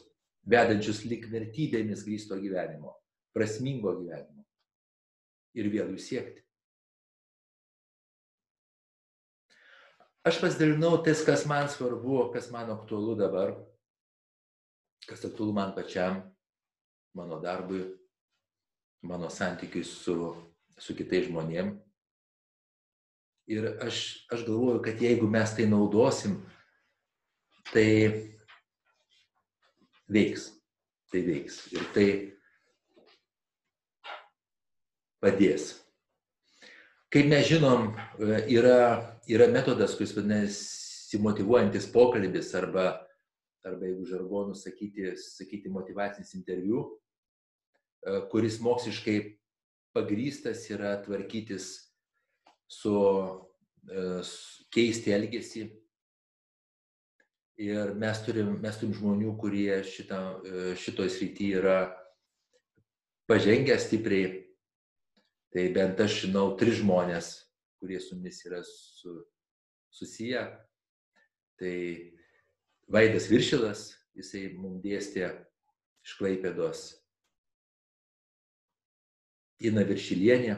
vedančius 0.44 1.04
lik 1.08 1.28
vertybėmis 1.30 2.02
grįsto 2.04 2.36
gyvenimo, 2.42 2.92
prasmingo 3.32 3.94
gyvenimo. 3.96 4.44
Ir 5.56 5.70
vėl 5.72 5.94
jų 5.94 6.02
siekti. 6.02 6.42
Aš 10.28 10.42
pasidalinau 10.42 10.98
tas, 11.06 11.22
kas 11.24 11.46
man 11.48 11.70
svarbu, 11.72 12.26
kas 12.34 12.50
man 12.52 12.68
aktualu 12.74 13.14
dabar 13.16 13.54
kas 15.08 15.24
aktualu 15.24 15.54
man 15.56 15.72
pačiam, 15.76 16.20
mano 17.16 17.40
darbui, 17.40 17.82
mano 19.02 19.30
santykiui 19.32 19.84
su, 19.84 20.34
su 20.78 20.96
kitais 20.96 21.26
žmonėm. 21.30 21.72
Ir 23.48 23.64
aš, 23.80 24.28
aš 24.28 24.44
galvoju, 24.44 24.82
kad 24.84 25.00
jeigu 25.00 25.28
mes 25.30 25.54
tai 25.56 25.64
naudosim, 25.70 26.36
tai 27.72 27.88
veiks. 30.12 30.50
Tai 31.08 31.22
veiks. 31.24 31.62
Ir 31.72 31.86
tai 31.94 32.08
padės. 35.24 35.70
Kaip 37.08 37.30
mes 37.32 37.48
žinom, 37.48 37.94
yra, 38.52 39.16
yra 39.24 39.48
metodas, 39.48 39.96
kuris 39.96 40.12
vadinasi 40.12 41.20
motivuojantis 41.24 41.88
pokalbis 41.88 42.52
arba 42.58 42.90
arba 43.68 43.88
jeigu 43.88 44.06
žargonu 44.08 44.54
sakyti, 44.56 45.12
sakyti 45.16 45.70
motivacinis 45.72 46.34
interviu, 46.38 46.84
e, 48.02 48.20
kuris 48.32 48.60
moksliškai 48.64 49.18
pagrystas 49.96 50.64
yra 50.72 50.96
tvarkytis 51.04 51.68
su 52.68 52.94
e, 53.88 54.06
keisti 54.74 55.14
elgesį. 55.16 55.68
Ir 57.58 57.94
mes 57.98 58.20
turim, 58.22 58.52
mes 58.62 58.76
turim 58.78 58.94
žmonių, 58.94 59.32
kurie 59.40 59.80
šitą, 59.86 60.20
e, 60.46 60.68
šitoj 60.78 61.10
srity 61.10 61.50
yra 61.58 61.80
pažengę 63.28 63.74
stipriai. 63.82 64.44
Tai 65.48 65.64
bent 65.74 66.00
aš 66.04 66.22
žinau 66.26 66.52
tris 66.60 66.78
žmonės, 66.82 67.32
kurie 67.80 67.98
su 68.04 68.18
mumis 68.18 68.42
yra 68.46 68.60
su, 68.66 69.14
susiję. 69.90 70.44
Tai 71.58 71.74
Vaidas 72.88 73.26
Viršilas, 73.28 73.90
jisai 74.16 74.46
mums 74.56 74.80
dėstė 74.80 75.26
iš 76.06 76.14
Klaipėdos. 76.16 76.86
Ina 79.68 79.82
Viršilienė, 79.84 80.54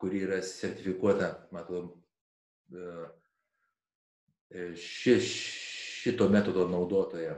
kuri 0.00 0.24
yra 0.26 0.40
sertifikuota, 0.42 1.28
matom, 1.54 1.92
e, 2.74 4.72
ši, 4.74 5.18
šito 5.22 6.26
metodo 6.32 6.66
naudotoja. 6.66 7.36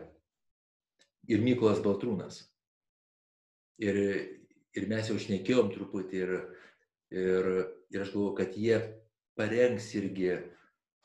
Ir 1.28 1.44
Mykolas 1.44 1.82
Baltrūnas. 1.84 2.40
Ir, 3.84 3.96
ir 4.72 4.88
mes 4.88 5.10
jau 5.10 5.18
šnekėjom 5.20 5.72
truputį 5.74 6.20
ir, 6.24 6.34
ir, 7.12 7.52
ir 7.92 8.04
aš 8.06 8.12
galvoju, 8.14 8.36
kad 8.40 8.56
jie 8.56 8.80
parengs 9.36 9.90
irgi 9.98 10.30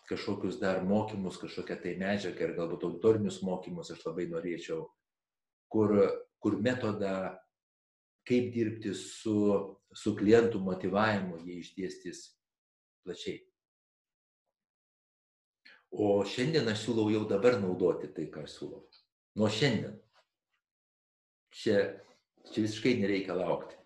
kažkokius 0.10 0.58
dar 0.62 0.82
mokymus, 0.86 1.38
kažkokią 1.42 1.78
tai 1.84 1.94
medžiagą 2.02 2.48
ir 2.48 2.56
galbūt 2.58 2.86
autorinius 2.88 3.42
mokymus 3.46 3.92
aš 3.94 4.02
labai 4.08 4.26
norėčiau, 4.32 4.88
kur, 5.70 5.94
kur 6.42 6.58
metodą, 6.66 7.36
kaip 8.30 8.50
dirbti 8.54 8.94
su, 8.98 9.36
su 9.94 10.16
klientų 10.18 10.62
motivavimu, 10.66 11.40
jie 11.46 11.60
išdėstys 11.62 12.24
plačiai. 13.06 13.40
O 15.90 16.22
šiandien 16.26 16.70
aš 16.70 16.84
siūlau 16.86 17.10
jau 17.10 17.24
dabar 17.30 17.58
naudoti 17.62 18.12
tai, 18.14 18.28
ką 18.30 18.46
aš 18.46 18.60
siūlau. 18.60 18.84
Nuo 19.40 19.50
šiandien. 19.50 19.96
Čia, 21.56 21.78
čia 22.52 22.66
visiškai 22.66 23.00
nereikia 23.02 23.38
laukti. 23.38 23.78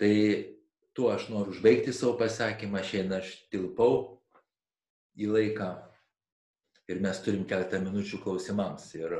Tai 0.00 0.12
tuo 1.00 1.08
aš 1.10 1.30
noriu 1.32 1.54
užbaigti 1.54 1.94
savo 1.96 2.18
pasakymą, 2.20 2.82
šiandien 2.84 3.22
aš 3.22 3.28
tilpau 3.48 4.18
į 5.16 5.30
laiką 5.32 5.68
ir 6.92 7.00
mes 7.00 7.22
turim 7.24 7.46
keletą 7.48 7.78
minučių 7.80 8.18
klausimams 8.20 8.84
ir, 8.98 9.14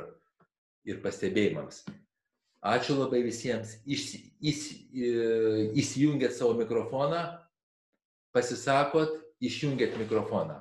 ir 0.85 0.99
pastebėjimams. 1.01 1.79
Ačiū 2.61 2.99
labai 2.99 3.23
visiems. 3.25 3.79
Iš, 3.89 4.03
įs, 4.51 4.61
įsijungėt 5.81 6.37
savo 6.37 6.53
mikrofoną, 6.59 7.23
pasisakot, 8.37 9.17
išjungėt 9.41 9.97
mikrofoną. 10.03 10.59